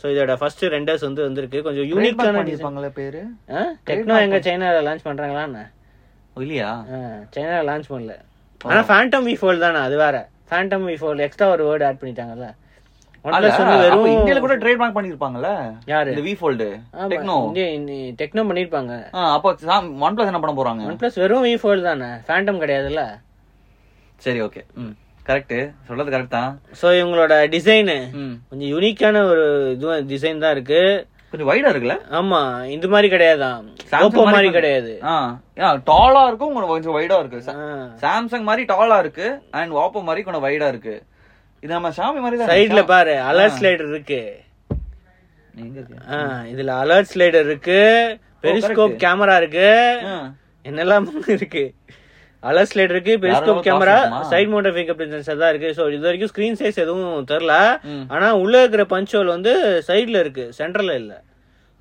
ஸோ 0.00 0.06
இதோட 0.14 0.34
ஃபர்ஸ்ட் 0.40 0.64
ரெண்டர்ஸ் 0.76 1.06
வந்து 1.08 1.22
வந்திருக்கு. 1.26 1.64
கொஞ்சம் 1.66 1.88
யூனிக்கான 1.92 2.34
பண்ணிருப்பாங்களே 2.38 2.90
பேரு? 3.00 3.22
டெக்னோ 3.90 4.16
எங்க 4.26 4.40
சைனால 4.48 4.82
லான்ச் 4.88 5.06
பண்றாங்களான்னு 5.08 5.64
இல்லையா? 6.44 6.70
சைனால 7.34 7.60
லான்ச் 7.70 7.90
பண்ணல. 7.94 8.14
ஆனா 8.60 8.82
ஃபேண்டம் 8.90 9.26
வி 9.28 9.34
ஃபோல்ட் 9.40 9.64
தானே 9.66 9.80
அது 9.88 9.96
வேற. 10.04 10.16
ஃபேண்டம் 10.50 10.86
வி 10.90 10.96
ஃபோல்ட் 11.00 11.24
எக்ஸ்ட்ரா 11.26 11.48
ஒரு 11.54 11.64
வேர்டு 11.68 11.86
ஆட் 11.88 12.00
பண்ணிட்டாங்கல்ல. 12.02 12.48
இந்தியால 13.28 14.40
கூட 14.44 14.54
ட்ரேட் 14.62 14.80
மார்க் 14.82 14.96
பண்ணிருப்பாங்கல்ல? 14.98 15.50
யாரு? 15.92 16.12
இந்த 16.12 16.22
வி 16.28 16.34
ஃபோல்டு 16.40 16.68
டெக்னோ 17.12 17.36
டெக்னோ 18.20 18.44
பண்ணிருப்பாங்க. 18.50 18.94
அப்போ 19.34 19.48
ஒன் 20.06 20.16
பிளஸ் 20.16 20.30
என்ன 20.32 20.40
பண்ண 20.44 20.54
போறாங்க? 20.60 20.84
ஒன் 20.90 21.00
பிளஸ் 21.02 21.20
வெறும் 21.24 21.46
வி 21.48 21.54
ஃபோல்ட் 21.62 21.88
தானே 21.90 22.08
ஃபேண்டம் 22.30 22.62
கிடையாதுல்ல? 22.62 23.04
சரி 24.24 24.40
ஓகே 24.46 24.62
ம் 24.84 24.94
கரெக்ட் 25.28 25.58
சொல்றது 25.86 26.12
கரெக்ட் 26.14 26.36
தான். 26.38 26.52
ஸோ 26.80 26.86
இவங்களோட 27.00 27.34
டிசைனு 27.54 27.96
கொஞ்சம் 28.50 28.70
யூனிக்கான 28.74 29.22
ஒரு 29.32 29.44
இது 29.74 29.96
டிசைன் 30.12 30.42
தான் 30.44 30.54
இருக்கு. 30.56 30.80
கொஞ்சம் 31.32 31.48
வைடா 31.50 31.70
இருக்குல்ல? 31.72 31.96
ஆமா 32.18 32.38
இந்த 32.74 32.86
மாதிரி 32.92 33.08
கிடையாதான் 33.14 33.64
ஓப்போ 34.06 34.22
மாதிரி 34.34 34.50
கிடையாது. 34.56 34.92
டாலா 35.90 36.22
இருக்கும் 36.28 36.54
கொஞ்சம் 36.72 36.96
வைடா 36.98 37.18
இருக்கு. 37.22 37.40
சாம்சங் 38.04 38.48
மாதிரி 38.48 38.64
டாலா 38.72 38.98
இருக்கு 39.04 39.28
அண்ட் 39.60 39.78
ஓப்போ 39.82 40.02
மாதிரி 40.08 40.24
கொஞ்சம் 40.28 40.46
வைடா 40.46 40.68
இருக்கு. 40.74 40.96
இது 41.62 41.70
நம்ம 41.74 41.90
ஷாமி 41.96 42.20
மாதிரி 42.24 42.36
தான்? 42.40 42.50
சைடுல 42.52 42.82
பாரு 42.90 43.14
அலர்ட் 43.30 43.56
ஸ்லைடர் 43.58 43.90
இருக்கு. 43.94 44.20
இதுல 46.52 46.72
அலர்ட் 46.82 47.10
ஸ்லைடர் 47.12 47.48
இருக்கு. 47.50 47.80
பெரிஸ்கோப் 48.44 48.94
கேமரா 49.04 49.36
இருக்கு. 49.42 49.70
என்னெல்லாம் 50.64 51.06
இருக்கு? 51.36 51.64
அலர்ட் 52.42 52.70
ஸ்லைடர் 52.72 52.94
இருக்கு 52.96 53.14
periscope 53.22 53.62
camera? 53.66 53.96
Side 54.32 54.50
fingerprint 54.98 55.14
sensor 55.16 55.40
தான் 55.42 55.52
இருக்கு. 55.52 55.70
சோ 55.78 55.84
இது 55.94 56.06
வரைக்கும் 56.08 56.30
ஸ்கிரீன் 56.32 56.58
சைஸ் 56.60 56.82
எதுவும் 56.84 57.26
தெரியல 57.32 57.54
ம். 57.92 58.04
ஆனா 58.14 58.28
உள்ள 58.42 58.54
இருக்கிற 58.62 58.84
பஞ்ச் 58.92 59.14
ஹோல் 59.16 59.34
வந்து 59.36 59.54
சைடுல 59.88 60.20
இருக்கு 60.24 60.46
சென்டர்ல 60.60 60.94
இல்ல. 61.02 61.12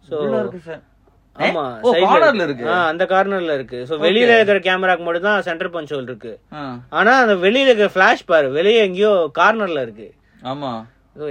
சார் 0.04 0.82
ஆமா 1.38 1.64
ஓ, 1.84 1.90
side 1.94 2.04
ல 2.04 2.10
cornerல 2.14 2.46
இருக்கு. 2.48 2.66
அந்த 2.90 3.06
கார்னர்ல 3.06 3.56
இருக்கு. 3.60 3.80
சோ 3.90 3.96
வெளியில 4.06 4.36
இருக்கிற 4.38 4.60
கேமராக்கு 4.68 5.08
மட்டும் 5.08 5.28
தான் 5.30 5.46
சென்டர் 5.48 5.74
பஞ்ச் 5.74 5.94
ஹோல் 5.94 6.10
இருக்கு. 6.12 6.34
ஆனா 7.00 7.14
அந்த 7.24 7.38
வெளியில 7.46 7.72
இருக்கிற 7.72 7.92
ஃபிளாஷ் 7.96 8.30
பாரு 8.32 8.50
வெளியே 8.60 8.84
எங்கேயோ 8.90 9.12
கார்னர்ல 9.40 9.82
இருக்கு. 9.88 10.08
ஆமா. 10.44 10.72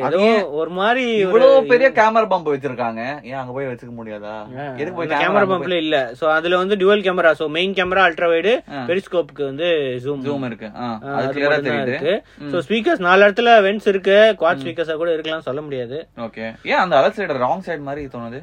ஏதோ 0.06 0.20
ஒரு 0.60 0.70
மாதிரி 0.78 1.02
இவ்வளவு 1.24 1.58
பெரிய 1.68 1.88
கேமரா 1.98 2.26
பம்ப் 2.30 2.48
வச்சிருக்காங்க. 2.52 3.02
ஏன் 3.28 3.38
அங்க 3.40 3.52
போய் 3.56 3.68
வச்சுக்க 3.68 3.92
முடியாதா? 3.98 4.32
எதுக்கு 4.80 4.96
போய் 4.96 5.10
கேமரா 5.12 5.44
பம்ப்ல 5.52 5.76
இல்ல. 5.84 5.98
சோ 6.20 6.24
அதுல 6.32 6.58
வந்து 6.62 6.76
dual 6.80 7.04
camera 7.06 7.30
so 7.40 7.46
main 7.56 7.76
camera 7.76 8.06
ultra 8.06 8.28
wide 8.32 8.52
ஆ. 8.72 8.80
பெரிஸ்கோப்க்கு 8.88 9.44
வந்து 9.44 9.68
ஜூம் 10.06 10.24
ஜூம் 10.26 10.46
இருக்கு. 10.48 10.70
அது 11.12 11.28
கிளியரா 11.36 11.58
தெரியுது. 11.68 12.14
சோ 12.52 12.64
ஸ்பீக்கர்ஸ் 12.66 13.06
நாலு 13.06 13.24
இடத்துல 13.26 13.52
வென்ஸ் 13.68 13.88
இருக்கு. 13.92 14.18
குவாட் 14.42 14.62
ஸ்பீக்கர்ஸா 14.64 14.96
கூட 15.02 15.12
இருக்கலாம் 15.14 15.46
சொல்ல 15.48 15.62
முடியாது. 15.66 16.00
ஓகே 16.26 16.46
ஏன் 16.72 16.82
அந்த 16.84 16.96
அலர் 17.00 17.16
சைடு 17.18 17.40
ராங் 17.46 17.66
சைடு 17.68 17.84
மாதிரி 17.88 18.04
தோணுது? 18.16 18.40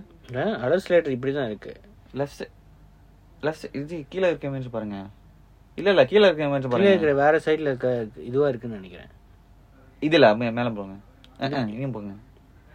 அலர் 0.66 0.84
ஸ்லேட்டர் 0.86 1.16
இப்படிதான் 1.16 1.50
இருக்கு. 1.52 1.74
லெஃப்ட் 2.20 2.44
லெஃப்ட் 3.46 3.66
இது 3.80 3.96
கீழ 4.12 4.24
இருக்க 4.32 4.48
இமேஜ் 4.50 4.74
பாருங்க. 4.76 4.98
இல்ல 5.80 5.90
இல்ல 5.94 6.04
கீழ 6.12 6.24
இருக்க 6.28 6.44
இமேஜ் 6.50 6.68
பாருங்க. 6.72 6.92
இருக்கிற 6.94 7.14
வேற 7.24 7.42
சைடுல 7.46 7.72
இருக்க 7.72 7.90
இதுவா 8.30 8.48
இருக்குன்னு 8.52 8.80
நினைக்கிறேன். 8.80 9.12
இதுல 10.08 10.28
மேல 10.60 10.70
போங்க. 10.80 10.96
இங்கேயும் 11.72 11.96
போங்க. 11.98 12.14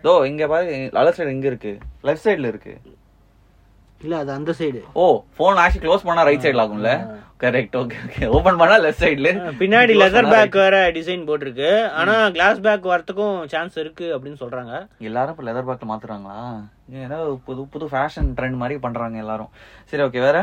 தோ 0.05 0.13
இங்க 0.31 0.47
பாரு 0.53 0.67
அலர் 1.03 1.17
சைடு 1.19 1.35
இங்க 1.37 1.47
இருக்கு. 1.53 1.73
லெஃப்ட் 2.09 2.27
சைடுல 2.27 2.51
இருக்கு. 2.53 2.75
இல்ல 4.05 4.17
அது 4.23 4.31
அந்த 4.39 4.51
சைடு 4.59 4.81
ஓ 5.03 5.05
போன் 5.39 5.61
ஆக்சுவலி 5.63 5.85
க்ளோஸ் 5.85 6.05
பண்ணா 6.09 6.27
ரைட் 6.29 6.45
சைடுல 6.45 6.65
ஆகும்ல? 6.65 6.91
கரெக்ட் 7.43 7.75
ஓகே 7.81 7.97
ஓகே 8.05 8.29
ஓபன் 8.37 8.59
பண்ணா 8.61 8.77
லெஃப்ட் 8.85 9.03
சைடுல 9.05 9.31
பின்னாடி 9.63 9.93
லெதர் 10.03 10.31
பேக் 10.33 10.59
வேற 10.63 10.77
டிசைன் 10.97 11.27
போட்டிருக்கு. 11.29 11.71
ஆனா 12.01 12.15
கிளாஸ் 12.37 12.63
பேக் 12.67 12.89
வரதுக்கும் 12.93 13.37
சான்ஸ் 13.53 13.77
இருக்கு 13.83 14.07
அப்படின்னு 14.17 14.41
சொல்றாங்க. 14.43 14.73
எல்லாரும் 15.09 15.35
இப்ப 15.35 15.47
லெதர் 15.49 15.69
பேக்ல 15.69 15.89
மாத்துறாங்களா? 15.93 16.39
ஏன்னா 17.03 17.19
புது 17.49 17.65
புது 17.75 17.89
ஃபேஷன் 17.93 18.31
ட்ரெண்ட் 18.39 18.61
மாதிரி 18.63 18.79
பண்றாங்க 18.87 19.19
எல்லாரும். 19.25 19.53
சரி 19.91 20.05
ஓகே 20.09 20.23
வேற? 20.29 20.39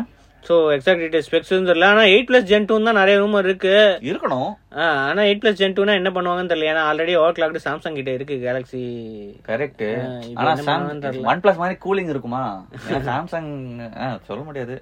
சோ 0.47 0.55
எக்ஸாக்ட் 0.73 1.03
டீடைல் 1.03 1.25
ஸ்பெக்ஸ் 1.27 1.51
தெரியல. 1.51 1.87
ஆனா 1.93 2.01
எயிட் 2.13 2.27
பிளஸ் 2.29 2.49
ஜென் 2.49 2.67
டூ 2.69 2.75
தான் 2.87 2.99
நிறைய 2.99 3.15
ரூமர் 3.21 3.47
இருக்கு. 3.49 3.75
இருக்கணும். 4.09 4.49
ஆ, 4.81 4.87
ஆனா 5.09 5.21
எயிட் 5.29 5.41
பிளஸ் 5.43 5.59
ஜென் 5.61 5.75
டூனா 5.77 5.93
என்ன 5.99 6.09
பண்ணுவாங்கன்னு 6.15 6.51
தெரியல. 6.51 6.71
ஏன்னா 6.73 6.83
ஆல்ரெடி 6.89 7.15
ஓவர் 7.21 7.37
கிளாக் 7.37 7.65
சாம்சங் 7.67 7.97
கிட்ட 7.99 8.11
இருக்கு 8.17 8.35
கேலக்ஸி 8.45 8.83
கரெக்ட் 9.49 9.85
இப்ப 10.29 10.41
ஆனா 10.41 10.51
என்ன 10.51 10.65
பண்ணுவாங்கன்னு 10.67 11.05
தெரியல. 11.07 11.29
ஒன் 11.31 11.41
பிளஸ் 11.45 11.61
மாதிரி 11.63 11.77
கூலிங் 11.85 12.13
இருக்குமா? 12.13 12.43
சாம்சங் 13.09 13.49
சொல்ல 14.29 14.41
முடியாது. 14.49 14.77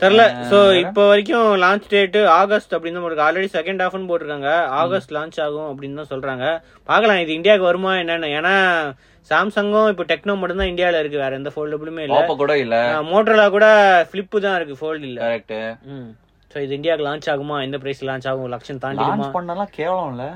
தெரியல. 0.00 0.24
சோ 0.50 0.58
இப்போ 0.84 1.02
வரைக்கும் 1.10 1.50
லான்ச் 1.62 1.86
டேட் 1.92 2.16
ஆகஸ்ட் 2.40 2.74
அப்படின்னு 2.76 3.02
தான் 3.18 3.26
ஆல்ரெடி 3.28 3.48
செகண்ட் 3.58 3.82
ஹாஃப்னு 3.84 4.08
போட்டிருக்காங்க. 4.10 4.50
ஆகஸ்ட் 4.82 5.14
லான்ச் 5.16 5.38
ஆகும் 5.44 5.68
அப்படின்னு 5.70 6.00
தான் 6.00 6.12
சொல்றாங்க. 6.14 6.46
பார்க்கலாம் 6.90 7.20
இது 7.24 7.32
இந்தியாவுக்கு 7.38 7.70
வருமா 7.70 7.92
என்னன்னு. 8.02 8.28
ஏன்னா 8.40 8.54
சாம்சங்கும் 9.30 9.88
இப்போ 9.92 10.04
டெக்னோ 10.10 10.36
மட்டும் 10.42 10.60
தான் 10.62 10.70
இந்தியால 10.72 11.00
இருக்கு. 11.02 11.22
வேற 11.24 11.34
எந்த 11.40 11.50
ஃபோல்டபுளுமே 11.54 12.04
இல்ல. 12.06 12.18
ஓப்போ 12.20 12.36
கூட 12.42 12.52
இல்ல. 12.64 12.76
மோட்டரோலா 13.10 13.48
கூட 13.56 13.66
ஃபிளிப் 14.10 14.38
தான் 14.46 14.56
இருக்கு 14.60 14.78
ஃபோல்டு 14.82 15.04
இல்ல. 15.10 15.18
கரெக்ட் 15.26 15.58
ம். 15.94 16.06
சோ 16.50 16.60
இது 16.64 16.76
இந்தியாவுக்கு 16.76 17.06
லான்ச் 17.06 17.26
ஆகுமா? 17.32 17.56
எந்த 17.64 17.76
பிரைஸ் 17.82 18.02
லான்ச் 18.08 18.26
ஆகும்? 18.30 18.50
லட்சம் 18.52 18.78
தாண்டிடுமா? 18.82 19.14
லான்ச் 19.14 19.34
பண்ணலாம் 19.36 19.72
கேவலம் 19.78 20.12
இல்ல 20.12 20.26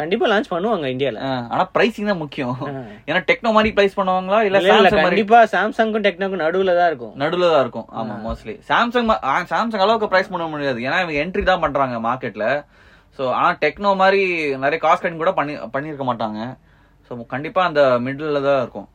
கண்டிப்பா 0.00 0.26
லான்ச் 0.32 0.50
பண்ணுவாங்க 0.54 0.88
இந்தியால. 0.94 1.20
ஆனா 1.52 1.64
பிரைசிங் 1.76 2.10
தான் 2.10 2.20
முக்கியம். 2.22 2.56
ஏன்னா 3.08 3.20
டெக்னோ 3.28 3.52
மாதிரி 3.56 3.70
பிரைஸ் 3.76 3.96
பண்ணுவாங்களா? 3.98 4.40
இல்ல 4.48 4.60
சாம்சங் 4.66 5.06
கண்டிப்பா 5.06 5.40
சாம்சங்கும் 5.54 6.04
டெக்னோக்கும் 6.06 6.44
நடுவுல 6.44 6.74
தான் 6.80 6.90
இருக்கும். 6.92 7.14
நடுவுல 7.22 7.50
தான் 7.54 7.64
இருக்கும். 7.66 7.88
ஆமா 8.00 8.16
மோஸ்ட்லி 8.26 8.56
சாம்சங் 8.70 9.08
சாம்சங் 9.54 9.84
அளவுக்கு 9.86 10.10
பிரைஸ் 10.14 10.32
பண்ண 10.34 10.48
முடியாது. 10.54 10.80
ஏன்னா 10.88 10.98
இவங்க 11.04 11.16
என்ட்ரி 11.24 11.44
தான் 11.52 11.64
பண்றாங்க 11.66 11.98
மார்க்கெட்ல 12.08 12.46
சோ 13.18 13.24
ஆனா 13.38 13.50
டெக்னோ 13.64 13.92
மாதிரி 14.02 14.22
நிறைய 14.66 14.80
காஸ்ட் 14.84 15.04
கட்டிங் 15.04 15.24
கூட 15.24 15.34
பண்ணி 15.40 15.56
பண்ணிருக்க 15.76 16.06
மாட்டாங்க. 16.10 16.40
ஸோ 17.06 17.26
கண்டிப்பாக 17.26 17.68
அந்த 17.68 17.82
மிடில் 18.00 18.42
தான் 18.42 18.60
இருக்கும் 18.60 18.88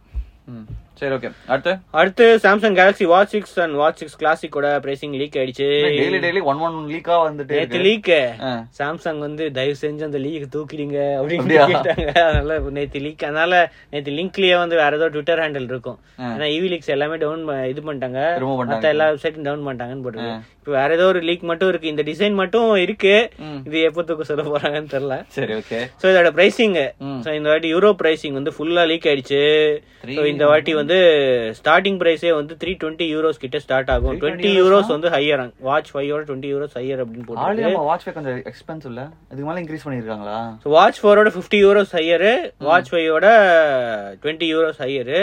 ம். 0.48 0.66
சரி 1.00 1.14
ஓகே 1.18 1.30
அடுத்து? 1.54 1.74
அடுத்து 2.00 2.26
Samsung 2.46 2.76
Galaxy 2.80 3.06
watch 3.14 3.34
six 3.36 3.56
and 3.64 3.78
watch 3.82 4.02
six 4.02 4.18
கிளாசிக்கோட 4.22 4.68
pricing 4.86 5.16
leak 5.22 5.38
ஆயிடுச்சு. 5.42 5.68
டெய்லி 6.00 6.20
டெய்லி 6.26 6.42
ஒன் 6.52 6.62
ஒன் 6.68 6.78
லீக்கா 6.94 7.18
வந்துட்டே 7.28 7.60
நேத்து 7.60 7.80
இருக்கு. 7.80 7.86
லீக். 7.88 8.12
சாம்சங் 8.80 9.20
வந்து 9.28 9.46
தயவு 9.58 9.78
செஞ்சு 9.84 10.08
அந்த 10.10 10.22
லீக் 10.26 10.46
தூக்கிடுங்க 10.56 11.00
அப்படின்னு? 11.20 11.60
கேட்டாங்க. 11.74 12.08
அதனால 12.28 12.60
நேத்து 12.78 13.04
லீக் 13.08 13.26
அதனால 13.30 13.62
நேத்து 13.94 14.18
லிங்க்லயே 14.20 14.56
வந்து 14.64 14.78
வேற 14.84 15.00
ஏதோ 15.00 15.10
ட்விட்டர் 15.16 15.44
ஹேண்டில் 15.44 15.70
இருக்கும். 15.74 16.00
ஏன்னா 16.34 16.50
ஈவி 16.58 16.70
லீக்ஸ் 16.74 16.94
எல்லாமே 16.98 17.18
டவுன் 17.26 17.46
இது 17.74 17.84
பண்ணிட்டாங்க. 17.90 18.22
மத்த 18.72 18.94
எல்லா 18.96 19.08
வெப்சைட்டும் 19.12 19.48
டவுன் 19.50 19.66
பண்ணிட்டாங்கன்னு 19.68 20.06
போட்டு 20.08 20.32
இப்போ 20.60 20.72
வேற 20.80 20.90
ஏதோ 20.98 21.06
ஒரு 21.12 21.20
லீக் 21.28 21.44
மட்டும் 21.50 21.70
இருக்கு. 21.72 21.92
இந்த 21.92 22.04
டிசைன் 22.10 22.36
மட்டும் 22.40 22.70
இருக்கு. 22.86 23.14
இது 23.68 23.78
எப்போ 23.90 24.02
தூக்க 24.08 24.24
சொல்ல 24.30 24.44
போறாங்கன்னு 24.50 24.92
தெரியல. 24.94 25.16
சரி 25.36 25.54
ஓகே 25.60 25.80
சோ 26.02 26.06
இதோட 26.12 26.30
பிரைசிங். 26.38 26.76
சோ 27.26 27.30
இந்த 27.38 27.48
வாட்டி 27.52 27.70
யூரோ 27.76 27.92
பிரைசிங் 28.02 28.36
வந்து 28.40 28.54
ஃபுல்லா 28.58 28.84
லீக் 28.92 29.08
ஆயிடுச்சு. 29.12 29.42
இந்த 30.34 30.46
வாட்டி 30.52 30.74
வந்து 30.82 30.89
ஸ்டார்டிங் 31.60 31.98
பிரைஸே 32.02 32.32
வந்து 32.38 32.54
த்ரீ 32.62 32.72
டுவெண்ட்டி 32.82 33.08
யூரோஸ் 33.14 33.40
கிட்ட 33.44 33.58
ஸ்டார்ட் 33.66 33.90
ஆகும். 33.94 34.10
320 34.12 34.22
டுவெண்ட்டி 34.24 34.52
யூரோஸ் 34.60 34.90
வந்து 34.96 35.10
ஹையர் 35.16 35.44
வாட்ச் 35.68 35.90
ஃபைவோட 35.94 36.22
டுவெண்ட்டி 36.30 36.50
யூரோஸ் 36.54 36.76
ஹையர் 36.80 37.02
அப்படின்னு 37.04 37.26
போட்டு 37.30 37.86
வாட்ச் 37.90 38.06
கொஞ்சம் 38.18 38.38
எக்ஸ்பென்சிவ் 38.52 38.92
இல்ல. 38.92 39.04
இதுக்கு 39.32 39.48
மேல 39.50 39.62
இன்க்ரீஸ் 39.64 39.86
பண்ணிருக்காங்களா? 39.86 40.38
ஸோ 40.64 40.74
வாட்ச் 40.78 41.00
ஃபோரோட 41.02 41.32
ஃபிஃப்டி 41.38 41.60
யூரோஸ் 41.66 41.94
ஹையரு 42.00 42.34
வாட்ச் 42.70 42.92
ஃபைவோட 42.94 43.28
டுவெண்ட்டி 44.24 44.50
யூரோஸ் 44.54 44.82
ஹையரு. 44.86 45.22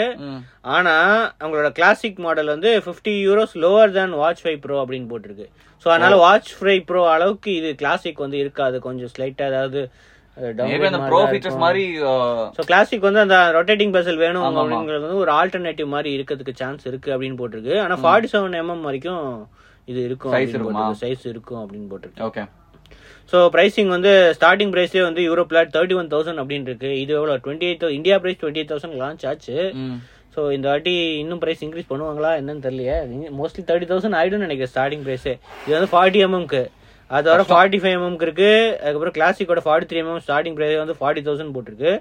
ஆனா 0.75 0.95
அவங்களோட 1.41 1.69
கிளாசிக் 1.79 2.19
மாடல் 2.27 2.53
வந்து 2.55 2.71
fifty 2.87 3.15
euros 3.27 3.55
lower 3.65 3.95
than 3.97 4.11
watch 4.23 4.43
five 4.43 4.59
pro 4.65 4.77
அப்படின்னு 4.83 5.09
போட்டிருக்கு. 5.13 5.47
ஸோ 5.85 5.87
அதனால 5.93 6.15
வாட்ச் 6.25 6.51
ஃபைவ் 6.59 6.83
ப்ரோ 6.89 7.01
அளவுக்கு 7.15 7.49
இது 7.59 7.71
கிளாசிக் 7.81 8.23
வந்து 8.25 8.37
இருக்காது. 8.43 8.77
கொஞ்சம் 8.85 9.11
ஸ்லைட்டா 9.13 9.47
ஏதாவது 9.51 9.81
மாதிரி 11.63 11.83
ஸோ 12.57 12.63
கிளாசிக் 12.69 13.05
வந்து 13.07 13.21
அந்த 13.25 13.37
ரொட்டேட்டிங் 13.57 13.93
பெசல் 13.95 14.19
வேணும். 14.25 14.45
அப்படிங்கிறது 14.61 15.05
வந்து 15.05 15.21
ஒரு 15.23 15.31
ஆல்டர்னேட்டிவ் 15.39 15.89
மாதிரி 15.95 16.09
இருக்கிறதுக்கு 16.17 16.59
சான்ஸ் 16.61 16.85
இருக்கு 16.91 17.11
அப்படின்னு 17.15 17.39
போட்டிருக்கு. 17.41 17.75
ஆனா 17.85 17.97
ஃபார்ட்டி 18.03 18.29
செவன் 18.33 18.57
எம்எம் 18.61 18.85
வரைக்கும் 18.89 19.23
இது 19.91 19.99
இருக்கும்? 20.09 20.33
சைஸ் 21.03 21.25
இருக்கும்? 21.33 21.61
அப்படின்னு 21.63 21.89
போட்டிருக்கு. 21.93 22.23
ஓகே 22.29 22.43
ஸோ 23.31 23.37
பிரைசிங் 23.53 23.89
வந்து 23.93 24.11
ஸ்டார்டிங் 24.35 24.73
பிரைஸே 24.73 25.01
வந்து 25.07 25.21
யூரோப்ல 25.29 25.61
தேர்ட்டி 25.73 25.95
ஒன் 26.01 26.11
தௌசண்ட் 26.13 26.41
அப்படின்னு 26.41 26.69
இருக்கு. 26.71 26.91
இது 27.03 27.11
எவ்வளோ 27.19 27.33
twenty 27.45 27.67
eight 27.69 27.83
India 27.97 28.17
price 28.23 28.39
twenty 28.41 28.61
eight 28.61 28.71
thousand 28.73 28.95
launch 29.01 29.25
ஆச்சு. 29.31 29.57
ம். 29.85 29.97
ஸோ 30.35 30.41
இந்த 30.55 30.67
வாட்டி 30.71 30.93
இன்னும் 31.21 31.41
பிரைஸ் 31.43 31.63
இன்க்ரீஸ் 31.65 31.89
பண்ணுவாங்களா 31.91 32.31
என்னன்னு 32.39 32.63
தெரியலையே. 32.65 32.97
மோஸ்ட்லி 33.39 33.63
தேர்ட்டி 33.69 33.87
தௌசண்ட் 33.91 34.17
ஆயிடும்னு 34.19 34.47
நினைக்கிறேன் 34.47 34.73
ஸ்டார்டிங் 34.73 35.03
பிரைஸே 35.07 35.33
இது 35.65 35.75
வந்து 35.77 35.91
ஃபார்ட்டி 35.93 36.21
எம்எம்க்கு 36.27 36.61
அது 37.15 37.27
வர 37.31 37.43
ஃபார்ட்டி 37.49 37.77
ஃபைவ் 37.81 37.95
எம்எம்க்கு 37.97 38.25
இருக்கு. 38.27 38.49
அதுக்கப்புறம் 38.81 39.15
கிளாசிக்கோட 39.17 39.61
forty 39.65 39.87
three 39.89 39.99
MM 40.03 40.23
starting 40.25 40.55
price 40.57 40.81
வந்து 40.81 40.95
ஃபார்ட்டி 40.99 41.21
தௌசண்ட் 41.27 41.53
போட்டிருக்கு. 41.55 41.91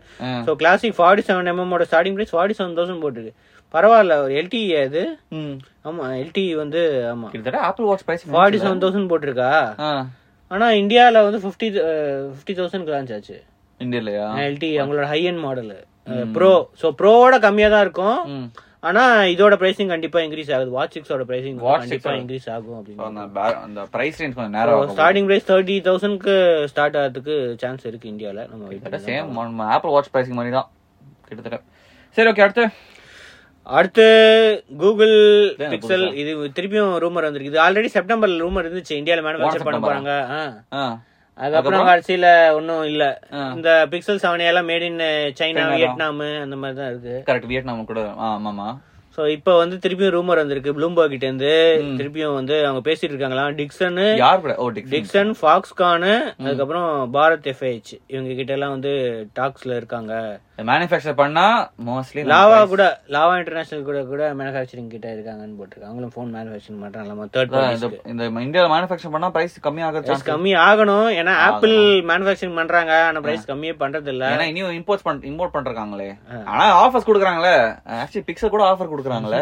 so 0.46 0.52
classic 0.62 0.96
forty 0.98 1.24
seven 1.28 1.50
எம்எம்மோட 1.52 1.86
starting 1.90 2.16
price 2.18 2.34
forty 2.36 2.56
seven 2.60 2.76
thousand 2.78 3.02
போட்டிருக்கு. 3.04 3.34
பரவாயில்ல 3.74 4.14
ஒரு 4.24 4.32
எல்டி 4.40 4.62
அது. 4.84 5.02
ம். 5.38 5.54
ஆமா 5.88 6.04
எல்டி 6.22 6.44
வந்து 6.62 6.80
ஆமா. 7.12 7.28
கிட்டத்தட்ட 7.32 7.60
Apple 7.68 7.88
watch 7.90 8.06
price 8.08 8.24
forty 8.34 8.60
seven 8.64 8.82
thousand 8.84 9.10
போட்டிருக்கா? 9.12 9.50
ஆனா 10.50 10.66
இந்தியால 10.82 11.22
வந்து 11.28 11.40
ஃபிஃப்டி 11.44 11.68
ஃபிஃப்டி 12.34 12.54
தௌசண்ட் 12.60 12.92
லான்ச் 12.94 13.14
ஆச்சு. 13.16 13.38
இந்தியாலயா? 13.80 14.26
எல்டி 14.48 14.70
அவங்களோட 14.80 15.06
high 15.12 15.20
end 15.30 15.42
model 15.46 15.74
pro 16.34 16.52
so 16.80 16.86
ப்ரோவோட 17.00 17.36
கம்மியா 17.44 17.68
தான் 17.72 17.84
இருக்கும். 17.86 18.20
ஆனா 18.88 19.02
இதோட 19.34 19.54
பிரைசிங் 19.60 19.90
கண்டிப்பா 19.92 20.18
இன்க்ரீஸ் 20.24 20.50
ஆகுது. 20.56 20.70
வாட்ச் 20.76 20.94
சிக்ஸோட 20.96 21.22
பிரைசிங் 21.30 21.56
கண்டிப்பா 21.60 22.10
6 22.12 22.18
இன்க்ரீஸ் 22.22 22.48
ஆகும் 22.54 22.78
அப்படின்னு. 22.78 23.54
அந்த 23.66 23.84
பிரைஸ் 23.94 24.18
ரேஞ்ச் 24.22 24.36
கொஞ்சம் 24.38 24.56
நேரம் 24.58 24.92
ஸ்டார்டிங் 24.96 25.28
பிரைஸ் 25.30 25.48
தேர்ட்டி 25.52 25.76
தௌசண்ட்க்கு 25.88 26.34
ஸ்டார்ட் 26.72 26.98
ஆகிறதுக்கு 27.02 27.36
சான்ஸ் 27.62 27.86
இருக்கு 27.90 28.10
இந்தியால. 28.14 28.44
நம்ம 28.50 28.68
கிட்டத்தட்ட 28.72 29.00
சேம் 29.08 29.62
ஆப்பிள் 29.76 29.94
வாட்ச் 29.96 30.12
பிரைசிங் 30.16 30.38
மாதிரி 30.40 30.54
தான். 30.58 30.68
கிட்டத்தட்ட. 31.28 31.58
சரி 32.16 32.30
ஓகே 32.32 32.44
அடுத்து? 32.46 32.66
அடுத்து 33.78 34.04
கூகுள் 34.80 35.14
பிக்சல் 35.72 36.04
இது 36.22 36.32
திருப்பியும் 36.56 36.92
ரூமர் 37.04 37.26
வந்திருக்கு. 37.26 37.52
இது 37.52 37.64
ஆல்ரெடி 37.66 37.88
செப்டம்பர்ல 37.94 38.44
ரூமர் 38.46 38.66
இருந்துச்சு. 38.68 38.98
இந்தியால 39.00 39.24
மேனுஃபேக்சர் 39.26 39.66
பண்ண. 39.68 39.80
போறாங்க. 39.86 40.12
அதுக்கப்புறம் 41.38 41.88
கடைசியில 41.88 42.26
ஒன்னும் 42.58 42.84
இல்ல. 42.90 43.04
இந்த 43.56 43.70
பிக்சல் 43.92 44.22
செவன் 44.22 44.44
எல்லாம் 44.50 44.68
மேட் 44.70 44.86
இன் 44.88 45.00
சைனா. 45.40 45.64
வியட்நாம் 45.74 46.20
அந்த 46.44 46.56
மாதிரி 46.62 46.78
தான் 46.80 46.90
இருக்கு. 46.92 47.14
கரெக்ட் 47.28 47.50
வியட்நாம் 47.52 47.88
கூட. 47.92 48.02
ஆமாமா 48.28 48.68
சோ 49.16 49.22
இப்போ 49.34 49.52
வந்து 49.60 49.76
திருப்பியும் 49.84 50.14
ரூமர் 50.14 50.40
வந்திருக்கு 50.42 50.74
ப்ளூம்பர்க் 50.78 51.12
கிட்ட 51.14 51.26
இருந்து 51.28 51.52
திருப்பியும் 52.00 52.38
வந்து 52.38 52.56
அவங்க 52.66 52.80
பேசிட்டு 52.88 53.12
இருக்காங்களாம் 53.12 53.54
டிக்சன் 53.60 54.00
டிக்சன் 54.94 55.30
ஃபாக்ஸ்கான் 55.40 56.08
அதுக்கப்புறம் 56.46 56.90
பாரத் 57.14 57.48
எஃப்ஐஹெச் 57.52 57.94
இவங்க 58.14 58.34
கிட்ட 58.40 58.52
எல்லாம் 58.56 58.74
வந்து 58.76 58.92
டாக்ஸ்ல 59.38 59.78
இருக்காங்க. 59.80 60.12
மேனுஃபேக்சர் 60.68 61.16
பண்ணா 61.20 61.44
மோஸ்ட்லி 61.86 62.20
லாவா 62.32 62.58
கூட 62.72 62.84
லாவா 63.14 63.32
இன்டர்நேஷனல் 63.40 63.86
கூட 63.88 63.98
கூட 64.10 64.22
மேனுஃபேக்சரிங் 64.38 64.92
கிட்ட 64.92 65.06
இருக்காங்கன்னு 65.14 65.56
போட்டிருக்காங்க. 65.58 65.90
அவங்களும் 65.90 66.12
ஃபோன் 66.14 66.30
மேனுஃபேக்சரிங் 66.36 66.82
பண்றாங்க. 66.84 67.26
தேர்ட் 67.34 67.50
பார்ட்டி 67.54 67.98
இந்த 68.12 68.28
இந்தியால 68.46 68.70
மேனுஃபேக்சர் 68.74 69.12
பண்ணா 69.14 69.30
பிரைஸ் 69.34 69.56
கம்மியாக 69.66 70.02
சான்ஸ் 70.06 70.28
கம்மி 70.30 70.52
ஆகணும். 70.68 71.08
ஏன்னா 71.20 71.34
ஆப்பிள் 71.48 71.76
மேனுஃபேக்சரிங் 72.12 72.56
பண்றாங்க. 72.60 72.92
ஆனா 73.08 73.20
பிரைஸ் 73.26 73.50
கம்மியே 73.50 73.74
பண்றது 73.82 74.10
இல்ல 74.14 74.30
ஏன்னா 74.36 74.46
இனியும் 74.52 74.74
இம்போர்ட் 74.78 75.06
பண் 75.08 75.20
இம்போர்ட் 75.32 75.56
பண்றாங்களே. 75.58 76.08
ஆனா 76.52 76.64
ஆஃபர்ஸ் 76.84 77.08
குடுக்குறாங்களே. 77.10 77.56
ஆக்சுவலி 78.00 78.26
பிக்சல் 78.30 78.54
கூட 78.56 78.64
ஆஃபர் 78.70 78.92
குடுக்குறாங்களே 79.06 79.40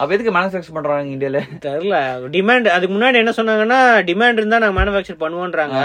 அப்ப 0.00 0.10
எதுக்கு 0.14 0.32
மேனுஃபேக்சர் 0.38 0.76
பண்றாங்க 0.76 1.14
இந்தியால? 1.16 1.40
தெரியல. 1.66 1.98
டிமாண்ட் 2.34 2.74
அதுக்கு 2.76 2.94
முன்னாடி 2.96 3.16
என்ன 3.22 3.32
சொன்னாங்கன்னா 3.38 3.78
டிமாண்ட் 4.08 4.40
இருந்தா 4.40 4.58
நாங்க 4.64 4.76
மேனுஃபேக்சர் 4.78 5.22
பண்ணுவோன்றாங்க. 5.22 5.78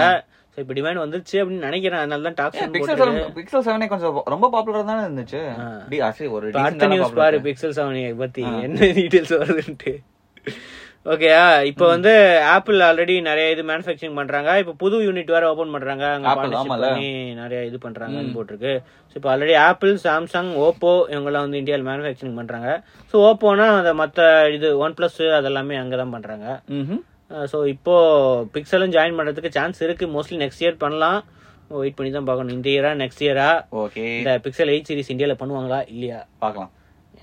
சோ 0.52 0.58
இப்போ 0.62 0.74
டிமாண்ட் 0.78 1.02
வந்துருச்சு 1.02 1.36
அப்படின்னு 1.40 1.66
நினைக்கிறேன். 1.68 2.00
அதனால 2.02 2.22
தான் 2.28 2.38
டாக்ஸ் 2.40 2.72
பிக்சல் 2.76 3.00
செவன் 3.00 3.18
பிக்சல் 3.38 3.64
செவனே 3.66 3.88
கொஞ்சம் 3.92 4.22
ரொம்ப 4.34 4.46
பாப்புலரா 4.54 4.84
தானே 4.90 5.02
இருந்துச்சு. 5.06 5.42
டி 5.92 6.00
ஆக்சுவலி 6.08 6.30
ஒரு 6.38 6.52
அடுத்த 6.64 6.88
நியூஸ் 6.94 7.18
பாரு 7.20 7.38
பிக்சல் 7.46 7.76
செவன் 7.78 8.20
பத்தி. 8.24 8.44
என்ன 8.66 8.90
டீடைல்ஸ் 8.98 9.34
வருதுன்ட்டு. 9.42 9.94
ஓகேயா 11.12 11.44
இப்போ 11.68 11.84
வந்து 11.92 12.12
ஆப்பிள் 12.54 12.78
ஆல்ரெடி 12.86 13.14
நிறைய 13.28 13.52
இது 13.54 13.62
மேனுஃபேக்சரிங் 13.70 14.18
பண்றாங்க. 14.18 14.50
இப்போ 14.62 14.72
புது 14.82 14.96
யூனிட் 15.04 15.32
வேற 15.34 15.44
ஓபன் 15.52 15.74
பண்றாங்க. 15.74 16.04
அங்க 16.14 16.26
நிறைய 17.42 17.60
இது 17.68 17.78
பண்றாங்கன்னு 17.84 18.34
போட்டிருக்கு 18.36 18.72
ஸோ 19.10 19.14
இப்போ 19.18 19.30
ஆல்ரெடி 19.34 19.54
ஆப்பிள் 19.68 19.92
சாம்சங் 20.06 20.50
ஓப்போ 20.66 20.92
இவங்கெல்லாம் 21.12 21.46
வந்து 21.46 21.60
இந்தியாவில் 21.62 21.88
மேனுஃபேக்சரிங் 21.90 22.38
பண்றாங்க. 22.40 22.70
ஸோ 23.12 23.22
ஓப்போனா 23.28 23.68
அந்த 23.80 23.92
மத்த 24.02 24.28
இது 24.56 24.70
ஒன் 24.84 24.96
பிளஸ் 24.98 25.20
அதெல்லாமே 25.38 25.78
அங்கே 25.82 25.98
தான் 26.02 26.14
பண்றாங்க. 26.16 26.46
ஸோ 27.52 27.60
இப்போ 27.74 27.96
பிக்சலும் 28.56 28.94
ஜாயின் 28.96 29.18
பண்றதுக்கு 29.20 29.56
சான்ஸ் 29.58 29.84
இருக்கு. 29.88 30.06
மோஸ்ட்லி 30.16 30.38
நெக்ஸ்ட் 30.44 30.64
இயர் 30.64 30.82
பண்ணலாம். 30.84 31.20
வெயிட் 31.80 31.96
பண்ணி 31.96 32.10
தான் 32.12 32.28
பார்க்கணும். 32.28 32.56
இந்த 32.58 32.68
இயரா 32.74 32.90
நெக்ஸ்ட் 33.02 33.24
இயரா 33.26 33.50
ஓகே 33.84 34.04
இந்த 34.20 34.34
பிக்சல் 34.44 34.72
எயிட் 34.74 34.90
சீரிஸ் 34.90 35.12
இந்தியாவில் 35.14 35.40
பண்ணுவாங்களா? 35.40 35.80
இல்லையா? 35.94 36.20
பார்க்கலாம். 36.44 36.70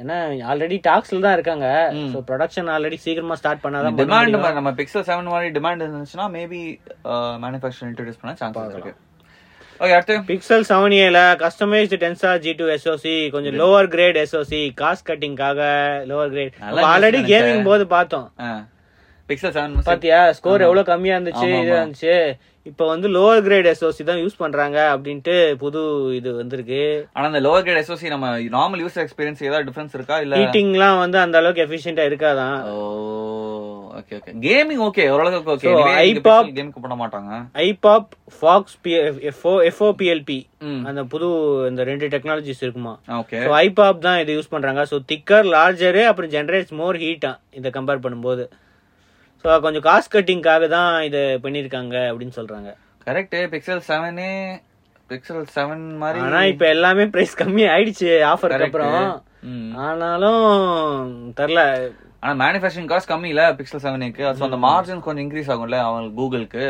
ஏன்னா 0.01 0.17
ஆல்ரெடி 0.51 0.77
டாக்ஸ்ல 0.87 1.19
தான் 1.25 1.35
இருக்காங்க. 1.37 1.67
ஸோ 2.13 2.19
ப்ரொடக்ஷன் 2.29 2.69
ஆல்ரெடி 2.75 2.97
சீக்கிரமா 3.05 3.35
ஸ்டார்ட் 3.41 3.63
பண்ணாதான் 3.65 3.97
பண்ண 3.97 4.19
டிமாண்ட். 4.33 4.55
நம்ம 4.59 4.71
பிக்சல் 4.79 5.07
செவன் 5.09 5.33
மாதிரி 5.33 5.49
டிமாண்ட் 5.57 5.83
இருந்துச்சுன்னா 5.85 6.27
மேபி 6.37 6.61
மேனுஃபேக்சர் 7.43 7.89
இன்ட்ரோடியூஸ் 7.89 8.21
பண்ண 8.21 8.33
சான்ஸ் 8.41 8.75
இருக்கு. 8.77 8.93
ஓகே 9.83 9.93
அடுத்து. 9.95 10.15
பிக்சல் 10.29 10.65
செவன் 10.69 10.95
ஏல 11.05 11.21
customised 11.43 11.97
Tensor 12.03 12.29
G 12.43 12.51
two 12.59 12.67
SoC 12.75 13.15
கொஞ்சம் 13.33 13.57
லோவர் 13.61 13.89
கிரேட் 13.95 14.19
எஸ்ஓசி 14.23 14.61
காஸ்ட் 14.81 15.07
கட்டிங்காக 15.09 15.59
லோவர் 16.11 16.31
கிரேட் 16.35 16.55
ஆல்ரெடி 16.93 17.21
கேமிங் 17.31 17.67
போது 17.69 17.85
பார்த்தோம். 17.95 18.27
பிக்சல் 19.29 19.53
செவன் 19.55 19.75
பாத்தியா? 19.89 20.19
ஸ்கோர் 20.37 20.65
எவ்வளவு 20.67 20.89
கம்மியா 20.91 21.15
இருந்துச்சு 21.17 21.47
இது. 21.61 21.73
இருந்துச்சு 21.77 22.15
இப்போ 22.65 22.83
வந்து 22.87 23.07
லோவர் 23.09 23.43
கிரேட் 23.43 23.67
எஸ்ஓசி 23.67 24.03
தான் 24.03 24.21
யூஸ் 24.21 24.37
பண்றாங்க 24.37 24.77
அப்படின்ட்டு 24.93 25.33
புது 25.55 25.81
இது 26.15 26.29
வந்திருக்கு. 26.35 26.79
ஆனா 27.13 27.25
அந்த 27.27 27.41
லோவர் 27.41 27.63
கிரேட் 27.63 27.81
எஸ்ஓசி 27.81 28.07
நம்ம 28.09 28.27
நார்மல் 28.55 28.81
யூசர் 28.83 29.03
எக்ஸ்பீரியன்ஸ் 29.03 29.43
ஏதாவது 29.43 29.67
டிஃபரன்ஸ் 29.69 29.93
இருக்கா? 29.93 30.17
இல்ல 30.19 30.39
ஹீட்டிங்லாம் 30.39 30.97
வந்து 30.97 31.19
அந்த 31.19 31.37
அளவுக்கு 31.37 31.65
எஃபிஷியன்டா 31.65 32.05
இருக்காதான் 32.09 32.57
oh 32.71 32.79
okay 33.99 34.15
okay 34.17 34.31
gaming 34.45 34.81
okay 34.87 35.03
ஓரளவுக்கு 35.11 35.53
ஓகே 35.53 35.69
iPop- 36.05 36.49
கேமுக்கு 36.55 36.81
பண்ண 36.81 36.95
மாட்டாங்க. 36.95 37.31
ஐபாப் 37.65 38.09
ஃபாக்ஸ் 38.39 38.75
எஃப்ஓபிஎல்பி 39.69 40.39
ம். 40.63 40.81
அந்த 40.87 41.03
புது 41.05 41.27
இந்த 41.69 41.83
ரெண்டு 41.83 42.07
டெக்னாலஜிஸ் 42.07 42.61
இருக்குமா? 42.61 42.93
ஓகே 43.19 43.39
ஐபாப் 43.61 43.99
தான் 43.99 44.19
இது 44.19 44.37
யூஸ் 44.37 44.49
பண்றாங்க. 44.49 44.83
ஸோ 44.91 44.99
திக்கர் 45.11 45.47
லார்ஜரு 45.55 46.03
அப்புறம் 46.05 46.31
ஜென்ரேட்ஸ் 46.31 46.73
மோர் 46.73 46.97
ஹீட்டா 46.97 47.31
இதை 47.51 47.71
கம்பேர் 47.71 48.05
பண்ணும்போது. 48.05 48.45
ஸோ 49.45 49.55
கொஞ்சம் 49.65 49.85
காஸ்ட் 49.87 50.13
கட்டிங்காக 50.13 50.67
தான் 50.75 50.93
இதை 51.07 51.21
பண்ணியிருக்காங்க 51.43 51.95
அப்படின்னு 52.11 52.35
சொல்றாங்க. 52.37 52.69
கரெக்ட் 53.07 53.35
பிக்சல் 53.51 53.83
செவனே 53.89 54.31
பிக்சல் 55.09 55.43
செவன் 55.55 55.83
மாதிரி 56.01 56.23
ஆனா 56.27 56.39
இப்ப 56.51 56.65
எல்லாமே 56.75 57.03
பிரைஸ் 57.15 57.35
கம்மி 57.41 57.63
ஆயிடுச்சு 57.73 58.09
ஆஃபருக்கு. 58.31 58.67
அப்புறம். 58.67 58.97
ஆனாலும் 59.87 60.45
தெரில. 61.39 61.61
ஆனா 62.23 62.33
மேனுஃபேக்சரிங் 62.43 62.89
காஸ்ட் 62.91 63.11
கம்மி 63.11 63.29
இல்ல 63.33 63.43
பிக்சல் 63.59 63.83
செவனுக்கு 63.85 64.23
ஸோ 64.39 64.45
அந்த 64.47 64.59
மார்ஜின் 64.67 65.03
கொஞ்சம் 65.07 65.23
இன்க்ரீஸ் 65.25 65.51
ஆகும்ல 65.55 65.79
அவங்க 65.87 66.09
கூகுளுக்கு 66.19 66.65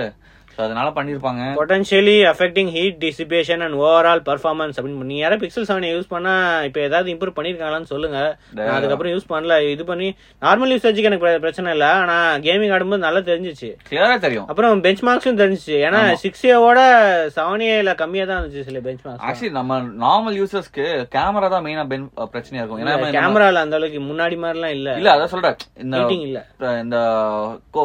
ஸோ 0.56 0.62
அதனால 0.62 0.90
பண்ணிருப்பாங்க. 0.90 1.42
Potentially 1.58 2.16
affecting 2.30 2.70
heat 2.70 2.98
dissipation 3.00 3.64
and 3.64 3.76
overall 3.82 4.22
performance 4.26 4.76
அப்படின்னு 4.76 5.08
நீ 5.08 5.18
யாரும் 5.18 5.42
பிக்சல் 5.42 5.68
செவன் 5.68 5.88
யூஸ் 5.90 6.08
பண்ணா 6.08 6.34
இப்போ 6.64 6.80
ஏதாவது 6.82 7.14
இம்ப்ரூவ் 7.14 7.36
பண்ணிருக்காங்களான்னு 7.38 7.84
சொல்லுங்க. 7.86 8.20
நான் 8.60 8.76
அதுக்கப்புறம் 8.76 9.14
யூஸ் 9.14 9.28
பண்ணல. 9.30 9.58
இது 9.70 9.86
பண்ணி 9.86 10.08
நார்மல் 10.42 10.74
யூசேஜுக்கு 10.74 11.10
எனக்கு 11.10 11.26
பிர- 11.26 11.40
பிரச்சனை 11.40 11.72
இல்லை. 11.72 11.90
ஆனா 11.96 12.16
கேமிங் 12.40 12.74
ஆடும்போது 12.74 13.06
நல்லா 13.06 13.22
தெரிஞ்சிச்சு. 13.30 13.70
கிளியரா 13.90 14.18
தெரியும். 14.18 14.48
அப்புறம் 14.48 14.82
பெஞ்ச் 14.82 15.04
மார்க்ஸும் 15.04 15.42
தெரிஞ்சிச்சு. 15.42 15.76
ஏன்னா 15.86 16.02
சிக்ஸ் 16.16 16.46
ஏவோட 16.48 16.80
செவன் 17.38 17.66
ஏல 17.70 17.96
கம்மியா 17.96 18.26
தான் 18.26 18.40
இருந்துச்சு 18.40 18.64
சில 18.64 18.80
பெஞ்ச் 18.80 19.04
மார்க்ஸ் 19.06 19.26
ஆக்சுவலி 19.28 19.52
நம்ம 19.52 19.74
நார்மல் 20.04 20.40
யூசர்ஸ்க்கு 20.40 20.86
கேமரா 21.16 21.50
தான் 21.50 21.66
மெயினா 21.66 21.86
பிரச்சனையா 22.28 22.62
இருக்கும். 22.62 22.82
ஏன்னா 22.84 22.96
கேமரால 23.18 23.64
அந்த 23.66 23.76
அளவுக்கு 23.76 24.02
முன்னாடி 24.04 24.38
மாதிரிலாம் 24.40 24.76
இல்ல. 24.78 24.90
இல்ல 24.96 25.16
அதான் 25.16 25.34
சொல்றேன். 25.34 25.58
இந்த 25.80 25.98
ஹீட்டிங் 26.00 26.22
இல்ல. 26.22 26.40
இந்த 26.82 26.98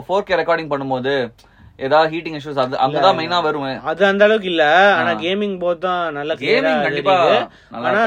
ஃபோர் 0.06 0.22
கே 0.22 0.34
ரெக்கார்டிங் 0.34 0.72
பண்ணும்போது 0.72 1.12
ஏதாவது 1.86 2.08
ஹீட்டிங் 2.14 2.36
இஷ்யூஸ் 2.38 2.60
அது 2.62 2.76
அங்கதான் 2.84 3.18
மெயினா 3.18 3.38
வரும். 3.46 3.66
அது 3.90 4.02
அந்த 4.10 4.22
அளவுக்கு 4.26 4.48
இல்ல. 4.52 4.64
ஆனா 4.98 5.12
கேமிங் 5.24 5.54
போது 5.64 5.78
தான் 5.84 6.02
நல்ல 6.18 6.32
Gaming 6.42 6.80
கண்டிப்பா 6.86 7.14
ஆனா 7.84 8.02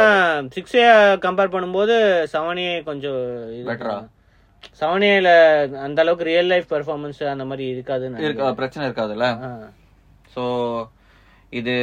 சிக்ஸ் 0.56 0.76
ஏ 0.82 0.88
கம்பேர் 1.26 1.54
பண்ணும்போது 1.56 1.96
செவன் 2.34 2.62
ஏ 2.66 2.74
கொஞ்சம் 2.90 3.22
Better-ஆ? 3.70 3.98
செவன் 4.82 5.06
ஏல 5.12 5.30
அந்த 5.86 6.00
அளவுக்கு 6.04 6.30
ரியல் 6.32 6.52
லைஃப் 6.54 6.68
பெர்ஃபார்மன்ஸ் 6.74 7.22
அந்த 7.34 7.46
மாதிரி 7.50 7.66
இருக்காதுன்னு 7.74 8.24
இருக்க? 8.28 8.52
பிரச்சனை 8.62 8.84
இருக்காதுல்ல? 8.88 9.28
சோ 10.36 10.44
இது 11.62 11.74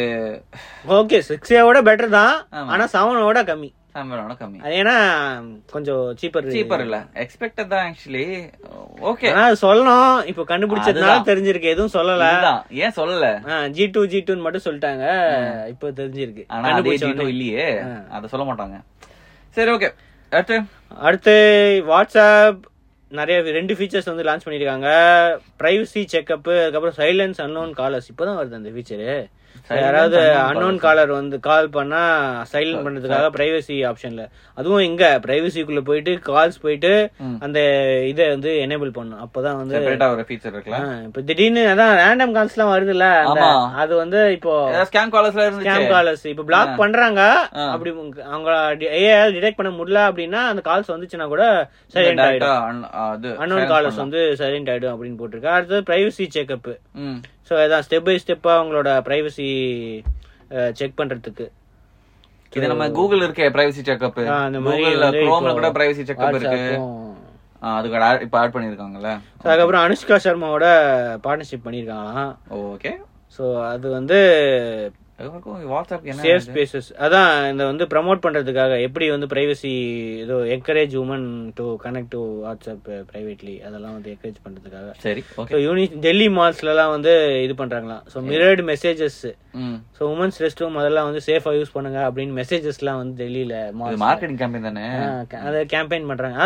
ஓகே 0.98 1.18
சிக்ஸ் 1.30 1.52
ஏவோட 1.58 1.80
பெட்டர் 1.88 2.16
தான். 2.20 2.34
ஆனா 2.72 2.84
செவனோட 2.94 3.40
கம்மி. 3.50 3.70
கேமராவோட 3.94 4.34
கம்மி 4.40 4.58
ஏன்னா 4.80 4.94
கொஞ்சம் 5.72 6.02
சீப்பர் 6.20 6.48
சீப்பர் 6.54 6.82
இல்ல. 6.84 6.98
எக்ஸ்பெக்டட் 7.22 7.70
தான் 7.72 7.84
ஆக்சுவலி 7.88 8.26
ஓகே 9.10 9.28
ஆனா 9.32 9.46
சொல்லணும். 9.62 10.26
இப்போ 10.30 10.42
கண்டுபிடிச்சதுனால 10.50 11.16
தெரிஞ்சிருக்கு. 11.30 11.72
எதுவும் 11.74 11.94
சொல்லல. 11.96 12.26
ஏன் 12.84 12.96
சொல்லல? 12.98 13.28
ஜி 13.76 13.86
டூ 13.96 14.02
ஜி 14.12 14.20
டூன்னு 14.28 14.46
மட்டும் 14.46 14.64
சொல்லிட்டாங்க. 14.66 15.04
இப்போ 15.72 15.88
தெரிஞ்சிருக்கு. 16.00 16.44
ஆனா 16.56 16.74
அதே 16.76 16.94
ஜீட்டோ 16.96 17.12
உடனே. 17.14 17.28
இல்லையே. 17.34 17.66
அத 18.16 18.30
சொல்ல 18.34 18.46
மாட்டாங்க. 18.50 18.78
சரி 19.56 19.72
ஓகே 19.76 19.90
அடுத்து? 20.32 20.56
அடுத்து 21.06 21.34
வாட்ஸ்அப் 21.90 22.60
நிறைய 23.18 23.36
ரெண்டு 23.58 23.74
ஃபீச்சர்ஸ் 23.74 24.10
வந்து 24.10 24.26
லான்ச் 24.26 24.44
பண்ணிருக்காங்க 24.46 24.88
பிரைவசி 25.60 26.02
செக்அப் 26.12 26.50
அதுக்கப்புறம் 26.60 26.98
சைலன்ஸ் 26.98 27.40
அன்னோன் 27.44 27.72
காலர்ஸ் 27.80 28.10
இப்போதான் 28.12 28.38
வருது 28.40 28.58
அந்த 28.58 28.70
ஃபீச்சரு 28.74 29.12
யாராவது 29.70 30.18
அன்னோன் 30.42 30.78
காலர் 30.78 31.10
வந்து 31.10 31.40
கால் 31.40 31.68
பண்ணா 31.68 32.00
சைலண்ட் 32.52 32.84
பண்றதுக்காக 32.86 33.26
பிரைவசி 33.36 33.76
ஆப்ஷன்ல 33.90 34.22
அதுவும் 34.54 34.80
இங்க 34.80 35.20
பிரைவசிக்குள்ள 35.26 35.80
போயிட்டு 35.80 36.12
கால்ஸ் 36.28 36.58
போயிட்டு. 36.62 36.92
அந்த 37.40 37.58
இதை 38.06 38.28
வந்து 38.28 38.50
எனேபிள் 38.66 38.90
பண்ணும் 38.92 39.20
அப்பதான் 39.20 39.56
வந்து 39.60 39.76
ஃபீச்சர் 40.28 40.54
இருக்குல்ல? 40.54 40.78
ஆ, 40.80 41.02
இப்ப 41.04 41.20
திடீர்னு 41.20 41.62
அதான் 41.66 41.94
ரேண்டம் 42.02 42.34
கால்ஸ் 42.36 42.56
எல்லாம் 42.56 42.72
வருதுல்ல. 42.72 43.06
அது 43.74 43.96
வந்து 43.96 44.32
இப்போ 44.32 44.54
ஸ்கேம் 44.90 45.14
காலர்ஸ்ல 45.14 45.44
இருந்துச்சு. 45.46 45.68
ஸ்கேம் 45.68 45.90
காலர்ஸ் 45.94 46.26
இப்ப 46.26 46.42
பிளாக் 46.42 46.76
பண்றாங்க. 46.76 47.20
அப்படி 47.70 47.92
அவங்க 48.24 48.50
ஏஐ 49.00 49.30
டிடெக்ட் 49.36 49.58
பண்ண 49.60 49.72
முடியல 49.72 50.02
அப்படின்னா 50.10 50.42
அந்த 50.52 50.62
கால்ஸ் 50.70 50.92
வந்துச்சுன்னா 50.94 51.26
கூட 51.26 51.44
சைலண்ட் 51.94 52.22
ஆயிடும். 52.26 52.60
Unknown 53.42 53.62
callers. 53.72 53.96
வந்து 53.96 54.36
சைலண்ட் 54.38 54.72
ஆயிடும் 54.72 54.94
அப்படின்னு 54.94 55.20
போட்டிருக்கு. 55.22 55.54
அடுத்தது 55.56 55.82
பிரைவசி 55.90 56.26
செக்அப். 56.36 56.70
ஸோ 57.48 57.54
அதான் 57.62 57.84
ஸ்டெப் 57.86 58.06
பை 58.08 58.16
ஸ்டெப்பா 58.22 58.52
அவங்களோட 58.58 58.90
பிரைவசி 59.06 59.48
செக் 60.78 60.98
பண்றதுக்கு. 61.00 61.46
இது 62.52 62.70
நம்ம 62.72 62.86
கூகுள் 62.98 63.24
இருக்கே 63.26 63.48
பிரைவசி 63.56 63.82
செக்அப் 63.88 64.20
அந்த 64.46 64.60
மாதிரி 64.66 65.24
குரோம்ல 65.26 65.52
கூட 65.58 65.68
பிரைவசி 65.76 66.04
செக்அப் 66.08 66.38
இருக்கு. 66.38 66.62
அதுக்கு 67.76 67.98
இப்ப 68.26 68.36
ஆட் 68.40 68.54
பண்ணிருக்காங்கல்ல. 68.54 69.10
அதுக்கப்புறம் 69.42 69.82
அனுஷ்கா 69.86 70.16
சர்மாவோட 70.26 70.66
பார்ட்னர்ஷிப் 71.26 71.66
பண்ணியிருக்காங்களாம் 71.66 72.32
ஓகே 72.72 72.92
ஸோ 73.38 73.44
அது 73.72 73.86
வந்து 73.98 74.18
வாட்ஸ்அப் 75.72 76.06
என்ன 76.10 76.22
சேஃப் 76.24 76.44
ஸ்பேசஸ் 76.46 76.88
அதான் 77.04 77.32
இந்த 77.50 77.62
வந்து 77.70 77.84
ப்ரமோட் 77.92 78.22
பண்றதுக்காக 78.24 78.78
எப்படி 78.86 79.06
வந்து 79.14 79.26
பிரைவசி 79.32 79.72
ஏதோ 80.24 80.36
encourage 80.54 80.94
women 81.02 81.26
to 81.58 81.66
connect 81.84 82.12
to 82.14 82.22
WhatsApp 82.44 82.88
privately 83.10 83.56
அதெல்லாம் 83.66 83.94
வந்து 83.96 84.10
என்கரேஜ் 84.14 84.40
பண்றதுக்காக. 84.46 84.88
சரி 85.04 85.22
ஓகே 85.42 85.60
யூனி 85.66 85.84
டெல்லி 86.06 86.28
மால்ஸ்லலாம் 86.38 86.94
வந்து 86.96 87.12
இது 87.46 87.56
பண்றாங்களாம். 87.62 88.02
So 88.12 88.24
mirrored 88.30 88.64
messages 88.72 89.20
so 89.96 90.02
women's 90.12 90.40
rest 90.42 90.60
room 90.62 90.80
அதெல்லாம் 90.80 91.08
வந்து 91.08 91.22
சேஃபா 91.28 91.52
யூஸ் 91.56 91.74
பண்ணுங்க 91.76 92.00
அப்படின்னு 92.08 92.34
மெசேஜஸ்லாம் 92.40 93.00
வந்து 93.00 93.16
டெல்லியில 93.22 93.54
மார்க்கெட்டிங் 94.02 94.40
கேம்பெயின் 94.42 94.68
தானே? 94.68 94.84
அதை 95.46 95.60
கேம்பெயின் 95.72 96.10
பண்றாங்க. 96.10 96.36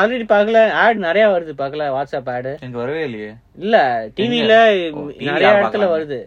ஆல்ரெடி 0.00 0.26
பார்க்கல. 0.32 0.60
ஆட் 0.82 1.04
நிறைய 1.08 1.26
வருது 1.34 1.54
பார்க்கல. 1.60 1.84
வாட்ஸ்அப் 1.96 2.32
ஆடு 2.36 2.52
எனக்கு 2.62 2.82
வரவே 2.82 3.04
இல்லையே. 3.08 3.30
இல்ல 3.64 3.76
TV 4.18 4.32
நிறைய 5.28 5.52
இடத்துல? 5.52 5.86
வருது. 5.94 6.18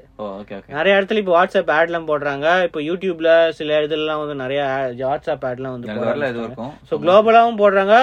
நிறைய 0.67 0.97
இடத்துல 0.97 1.17
இப்போ 1.17 1.33
வாட்ஸ்அப் 1.37 1.71
ஆட்லாம் 1.71 2.07
போடுறாங்க. 2.07 2.63
இப்போ 2.63 2.79
யூடியூப்ல 2.79 3.49
சில 3.51 3.81
இதுலலாம் 3.81 4.19
வந்து 4.19 4.35
நிறைய 4.35 4.61
வாட்ஸ்அப் 5.03 5.45
ஆட்லாம் 5.49 5.75
வந்து 5.75 5.87
வரைக்கும் 6.39 6.73
ஸோ 6.89 6.95
குளோபலாவும் 7.03 7.59
போடுறாங்க. 7.59 7.95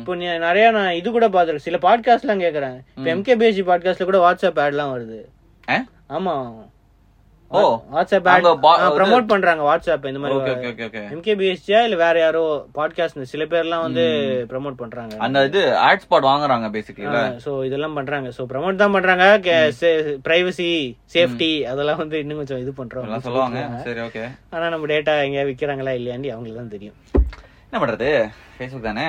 இப்போ 0.00 0.14
நிறைய 0.38 0.70
நான் 0.70 0.92
இது 0.92 1.10
கூட 1.10 1.28
பார்த்துருக்கேன். 1.28 1.68
சில 1.68 1.78
பாட்காஸ்ட்லாம் 1.78 2.44
கேட்குறேன் 2.44 2.78
இப்போ 2.96 3.10
எம்கேபிஎஸ்சி 3.14 3.64
பாட்காஸ்ட்ல 3.66 4.04
கூட 4.04 4.18
வாட்ஸ்அப் 4.18 4.62
ஆட்லாம் 4.64 4.94
வருது. 4.94 5.20
ஆ? 5.68 5.78
ஆமா. 6.10 6.34
ஓ 7.50 7.60
வாட்ஸ்அப் 7.94 8.28
ப்ரமோட் 8.96 9.26
பண்றாங்க 9.32 9.62
வாட்ஸ்அப் 9.68 10.06
இந்த 10.10 10.20
மாதிரி 10.22 10.36
ஓகே 10.38 10.70
ஓகே 10.70 10.86
ஓகே 10.88 11.02
எம்கேபிஎஸ்சியா 11.16 11.80
இல்ல 11.86 11.96
வேற 12.02 12.16
யாரோ 12.24 12.42
பாட்காஸ்ட் 12.78 13.20
சில 13.32 13.44
பேர்லாம் 13.52 13.84
வந்து 13.86 14.04
ப்ரமோட் 14.52 14.78
பண்றாங்க? 14.80 15.14
அந்த 15.26 15.44
இது 15.50 15.62
ஆட் 15.86 16.02
ஸ்பாட் 16.04 16.28
வாங்குறாங்க 16.30 16.68
பேசிக்கலி 16.76 17.22
சோ 17.44 17.52
இதெல்லாம் 17.68 17.96
பண்றாங்க. 17.98 18.30
சோ 18.38 18.44
ப்ரமோட் 18.52 18.82
தான் 18.82 18.96
பண்றாங்க. 18.96 19.26
பிரைவசி 20.26 20.70
சேஃப்டி 21.14 21.52
அதெல்லாம் 21.72 22.02
வந்து 22.02 22.18
இன்னும் 22.24 22.40
கொஞ்சம் 22.42 22.62
இது 22.64 22.74
பண்றோம். 22.80 23.06
எல்லாம் 23.08 23.26
சொல்லுவாங்க. 23.28 23.62
சரி 23.86 24.02
ஓகே 24.08 24.24
ஆனா 24.54 24.66
நம்ம 24.74 24.90
டேட்டா 24.94 25.14
எங்க 25.28 25.44
விக்கிறாங்களா 25.50 25.94
இல்லையாண்டி 26.00 26.30
அவங்களுக்கு 26.34 26.62
தான் 26.62 26.74
தெரியும். 26.76 26.98
என்ன 27.68 27.78
பண்றது? 27.84 28.10
ஃபேஸ்புக் 28.58 28.88
தானே? 28.90 29.08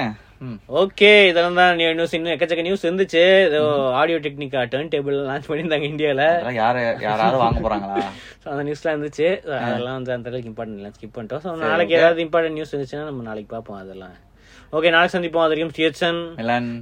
ஓகே 0.81 1.11
இதெல்லாம் 1.29 1.59
தான் 1.59 1.77
நியூஸ் 1.79 2.15
இன்னும் 2.17 2.33
எக்கச்சக்க 2.33 2.65
நியூஸ் 2.67 2.85
இருந்துச்சு. 2.87 3.23
ஏதோ 3.47 3.61
audio 3.99 4.17
Technica 4.25 4.61
turn 4.73 4.91
table 4.93 5.17
launch 5.29 5.49
பண்ணியிருந்தாங்க 5.49 5.87
இந்தியால. 5.93 6.25
அதெல்லாம் 6.33 6.59
யாரு 6.63 6.81
யாராவது 7.07 7.37
வாங்க 7.43 7.61
போறாங்களா? 7.65 7.97
ஸோ 8.43 8.47
அந்த 8.53 8.63
நியூஸ்லாம் 8.67 8.95
இருந்துச்சு. 8.95 9.27
அதெல்லாம் 9.65 9.97
வந்து 9.99 10.15
அந்த 10.17 10.29
அளவுக்கு 10.31 10.51
இம்பார்ட்டன்ட் 10.53 10.79
இல்லை. 10.79 10.91
ஸ்கிப் 10.97 11.15
பண்ணிட்டோம். 11.17 11.43
ஸோ 11.45 11.55
நாளைக்கு 11.65 11.97
ஏதாவது 11.99 12.25
இம்பார்ட்டன்ட் 12.27 12.57
நியூஸ் 12.59 12.73
இருந்துச்சுன்னா 12.73 13.07
நம்ம 13.09 13.27
நாளைக்கு 13.29 13.51
பார்ப்போம் 13.55 13.81
அதெல்லாம். 13.83 14.15
ஓகே 14.73 14.89
நாளைக்கு 14.93 15.15
சந்திப்போம். 15.17 15.43
அது 15.45 15.53
வரைக்கும் 15.53 15.75
டிஎச்என் 15.77 16.21
மிலன் 16.41 16.71